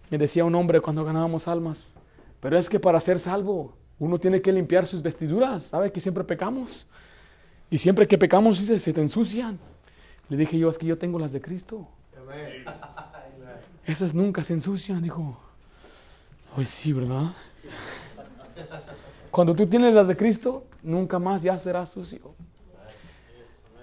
Me 0.09 0.17
decía 0.17 0.45
un 0.45 0.55
hombre 0.55 0.81
cuando 0.81 1.05
ganábamos 1.05 1.47
almas, 1.47 1.93
pero 2.39 2.57
es 2.57 2.67
que 2.69 2.79
para 2.79 2.99
ser 2.99 3.19
salvo 3.19 3.73
uno 3.99 4.17
tiene 4.17 4.41
que 4.41 4.51
limpiar 4.51 4.87
sus 4.87 5.01
vestiduras. 5.01 5.63
¿Sabe 5.63 5.91
que 5.91 5.99
siempre 5.99 6.23
pecamos? 6.23 6.87
Y 7.69 7.77
siempre 7.77 8.07
que 8.07 8.17
pecamos 8.17 8.59
dice, 8.59 8.79
se 8.79 8.93
te 8.93 9.01
ensucian. 9.01 9.59
Le 10.29 10.37
dije 10.37 10.57
yo, 10.57 10.69
es 10.69 10.77
que 10.77 10.85
yo 10.85 10.97
tengo 10.97 11.19
las 11.19 11.31
de 11.31 11.41
Cristo. 11.41 11.87
Esas 13.85 14.13
nunca 14.13 14.43
se 14.43 14.53
ensucian, 14.53 15.01
dijo. 15.01 15.37
Ay, 16.55 16.65
sí, 16.65 16.93
¿verdad? 16.93 17.31
Cuando 19.31 19.55
tú 19.55 19.67
tienes 19.67 19.93
las 19.93 20.07
de 20.07 20.15
Cristo, 20.15 20.63
nunca 20.83 21.19
más 21.19 21.41
ya 21.41 21.57
serás 21.57 21.89
sucio. 21.89 22.33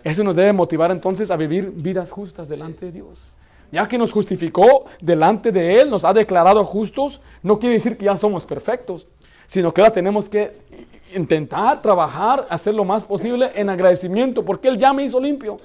Eso 0.04 0.22
nos 0.22 0.37
debe 0.37 0.52
motivar 0.52 0.92
entonces 0.92 1.30
a 1.32 1.37
vivir 1.37 1.72
vidas 1.74 2.11
justas 2.11 2.48
delante 2.48 2.87
de 2.87 2.92
Dios. 2.92 3.32
Ya 3.72 3.88
que 3.88 3.98
nos 3.98 4.12
justificó 4.12 4.87
delante 5.00 5.50
de 5.50 5.80
Él, 5.80 5.90
nos 5.90 6.04
ha 6.04 6.12
declarado 6.12 6.64
justos, 6.64 7.20
no 7.42 7.59
quiere 7.59 7.74
decir 7.74 7.96
que 7.98 8.04
ya 8.04 8.16
somos 8.16 8.46
perfectos, 8.46 9.09
sino 9.46 9.74
que 9.74 9.80
ahora 9.80 9.92
tenemos 9.92 10.28
que 10.28 10.56
intentar 11.14 11.81
trabajar, 11.83 12.47
hacer 12.51 12.75
lo 12.75 12.85
más 12.85 13.05
posible 13.05 13.51
en 13.55 13.71
agradecimiento, 13.71 14.45
porque 14.45 14.69
Él 14.69 14.77
ya 14.77 14.92
me 14.92 15.05
hizo 15.05 15.21
limpio. 15.21 15.57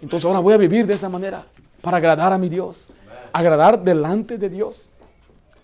Entonces 0.00 0.24
ahora 0.24 0.40
voy 0.40 0.54
a 0.54 0.56
vivir 0.56 0.86
de 0.86 0.94
esa 0.94 1.08
manera, 1.08 1.46
para 1.80 1.98
agradar 1.98 2.32
a 2.32 2.38
mi 2.38 2.48
Dios, 2.48 2.88
agradar 3.32 3.82
delante 3.82 4.38
de 4.38 4.48
Dios. 4.48 4.88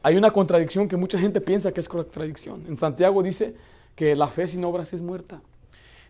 Hay 0.03 0.17
una 0.17 0.31
contradicción 0.31 0.89
que 0.89 0.97
mucha 0.97 1.19
gente 1.19 1.41
piensa 1.41 1.73
que 1.73 1.81
es 1.81 1.89
contradicción. 1.89 2.65
En 2.69 2.77
Santiago 2.77 3.23
dice 3.23 3.55
que 3.95 4.15
la 4.15 4.29
fe 4.29 4.47
sin 4.47 4.65
obras 4.65 4.93
es 4.93 5.03
muerta. 5.03 5.41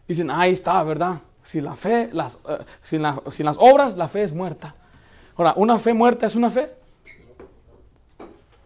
Dicen, 0.07 0.31
ahí 0.31 0.53
está, 0.53 0.83
¿verdad? 0.83 1.21
Si 1.43 1.61
la 1.61 1.77
fe, 1.77 2.11
las, 2.13 2.39
eh, 2.49 2.59
sin, 2.83 3.03
sin 3.31 3.47
las 3.47 3.57
obras, 3.59 3.97
la 3.97 4.09
fe 4.09 4.23
es 4.23 4.35
muerta. 4.35 4.75
Ahora, 5.37 5.55
¿una 5.57 5.79
fe 5.79 5.95
muerta 5.95 6.27
es 6.27 6.35
una 6.35 6.51
fe? 6.51 6.71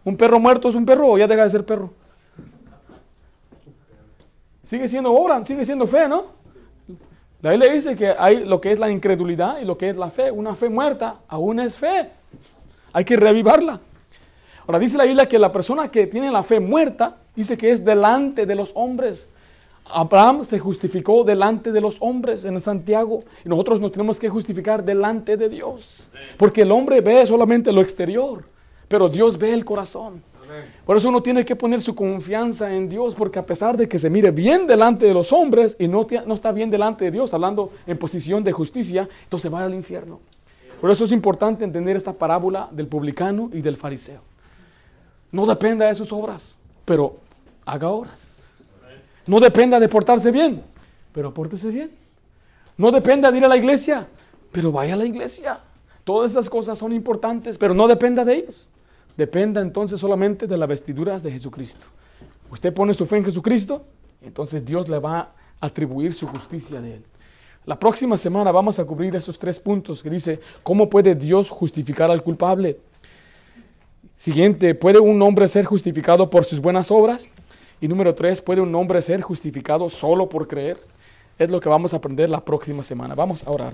¿Un 0.03 0.17
perro 0.17 0.39
muerto 0.39 0.69
es 0.69 0.75
un 0.75 0.85
perro 0.85 1.09
o 1.09 1.17
ya 1.17 1.27
deja 1.27 1.43
de 1.43 1.49
ser 1.49 1.65
perro? 1.65 1.91
Sigue 4.71 4.87
siendo 4.87 5.11
obra, 5.11 5.43
sigue 5.43 5.65
siendo 5.65 5.85
fe, 5.85 6.07
¿no? 6.07 6.27
La 7.41 7.51
Biblia 7.51 7.73
dice 7.73 7.93
que 7.93 8.15
hay 8.17 8.45
lo 8.45 8.61
que 8.61 8.71
es 8.71 8.79
la 8.79 8.89
incredulidad 8.89 9.59
y 9.59 9.65
lo 9.65 9.77
que 9.77 9.89
es 9.89 9.97
la 9.97 10.09
fe. 10.09 10.31
Una 10.31 10.55
fe 10.55 10.69
muerta 10.69 11.19
aún 11.27 11.59
es 11.59 11.75
fe. 11.75 12.07
Hay 12.93 13.03
que 13.03 13.17
revivarla. 13.17 13.81
Ahora 14.65 14.79
dice 14.79 14.95
la 14.95 15.03
Biblia 15.03 15.27
que 15.27 15.37
la 15.37 15.51
persona 15.51 15.91
que 15.91 16.07
tiene 16.07 16.31
la 16.31 16.41
fe 16.41 16.61
muerta 16.61 17.17
dice 17.35 17.57
que 17.57 17.69
es 17.69 17.83
delante 17.83 18.45
de 18.45 18.55
los 18.55 18.71
hombres. 18.73 19.29
Abraham 19.89 20.45
se 20.45 20.57
justificó 20.57 21.25
delante 21.25 21.73
de 21.73 21.81
los 21.81 21.97
hombres 21.99 22.45
en 22.45 22.57
Santiago 22.61 23.25
y 23.43 23.49
nosotros 23.49 23.81
nos 23.81 23.91
tenemos 23.91 24.21
que 24.21 24.29
justificar 24.29 24.85
delante 24.85 25.35
de 25.35 25.49
Dios. 25.49 26.09
Porque 26.37 26.61
el 26.61 26.71
hombre 26.71 27.01
ve 27.01 27.25
solamente 27.25 27.73
lo 27.73 27.81
exterior, 27.81 28.45
pero 28.87 29.09
Dios 29.09 29.37
ve 29.37 29.53
el 29.53 29.65
corazón. 29.65 30.23
Por 30.85 30.97
eso 30.97 31.09
uno 31.09 31.21
tiene 31.21 31.45
que 31.45 31.55
poner 31.55 31.81
su 31.81 31.95
confianza 31.95 32.73
en 32.73 32.89
Dios, 32.89 33.15
porque 33.15 33.39
a 33.39 33.45
pesar 33.45 33.77
de 33.77 33.87
que 33.87 33.99
se 33.99 34.09
mire 34.09 34.31
bien 34.31 34.67
delante 34.67 35.05
de 35.05 35.13
los 35.13 35.31
hombres 35.31 35.75
y 35.79 35.87
no, 35.87 36.05
está 36.33 36.51
bien 36.51 36.69
delante 36.69 37.05
de 37.05 37.11
Dios, 37.11 37.33
hablando 37.33 37.71
en 37.85 37.97
posición 37.97 38.43
de 38.43 38.51
justicia, 38.51 39.07
entonces 39.23 39.53
va 39.53 39.63
al 39.63 39.73
infierno. 39.73 40.19
Por 40.79 40.89
eso 40.89 41.03
es 41.03 41.11
importante 41.11 41.63
entender 41.63 41.95
esta 41.95 42.13
parábola 42.13 42.67
del 42.71 42.87
publicano 42.87 43.49
y 43.53 43.61
del 43.61 43.77
fariseo. 43.77 44.21
No 45.31 45.45
dependa 45.45 45.85
de 45.87 45.95
sus 45.95 46.11
obras, 46.11 46.55
pero 46.85 47.17
haga 47.65 47.89
obras. 47.89 48.31
No 49.27 49.39
dependa 49.39 49.79
de 49.79 49.87
portarse 49.87 50.31
bien, 50.31 50.63
pero 51.13 51.33
pórtese 51.33 51.69
bien. 51.69 51.91
No 52.77 52.91
dependa 52.91 53.31
de 53.31 53.37
ir 53.37 53.45
a 53.45 53.47
la 53.47 53.57
iglesia, 53.57 54.07
pero 54.51 54.71
vaya 54.71 54.95
a 54.95 54.97
la 54.97 55.05
iglesia. 55.05 55.59
Todas 56.03 56.31
esas 56.31 56.49
cosas 56.49 56.77
son 56.77 56.91
importantes, 56.93 57.57
pero 57.57 57.73
no 57.73 57.87
dependa 57.87 58.25
de 58.25 58.35
ellos. 58.35 58.67
Dependa 59.17 59.61
entonces 59.61 59.99
solamente 59.99 60.47
de 60.47 60.57
las 60.57 60.69
vestiduras 60.69 61.23
de 61.23 61.31
Jesucristo. 61.31 61.85
Usted 62.49 62.73
pone 62.73 62.93
su 62.93 63.05
fe 63.05 63.17
en 63.17 63.25
Jesucristo, 63.25 63.85
entonces 64.21 64.65
Dios 64.65 64.89
le 64.89 64.99
va 64.99 65.19
a 65.19 65.31
atribuir 65.59 66.13
su 66.13 66.27
justicia 66.27 66.81
de 66.81 66.95
él. 66.95 67.03
La 67.65 67.77
próxima 67.77 68.17
semana 68.17 68.51
vamos 68.51 68.79
a 68.79 68.85
cubrir 68.85 69.15
esos 69.15 69.37
tres 69.37 69.59
puntos 69.59 70.01
que 70.01 70.09
dice, 70.09 70.39
¿cómo 70.63 70.89
puede 70.89 71.13
Dios 71.13 71.49
justificar 71.49 72.09
al 72.09 72.23
culpable? 72.23 72.79
Siguiente, 74.17 74.73
¿puede 74.75 74.99
un 74.99 75.21
hombre 75.21 75.47
ser 75.47 75.65
justificado 75.65 76.29
por 76.29 76.43
sus 76.43 76.59
buenas 76.59 76.89
obras? 76.89 77.29
Y 77.79 77.87
número 77.87 78.15
tres, 78.15 78.41
¿puede 78.41 78.61
un 78.61 78.73
hombre 78.75 79.01
ser 79.01 79.21
justificado 79.21 79.89
solo 79.89 80.27
por 80.27 80.47
creer? 80.47 80.77
Es 81.37 81.49
lo 81.49 81.59
que 81.59 81.69
vamos 81.69 81.93
a 81.93 81.97
aprender 81.97 82.29
la 82.29 82.43
próxima 82.43 82.83
semana. 82.83 83.15
Vamos 83.15 83.45
a 83.45 83.51
orar. 83.51 83.69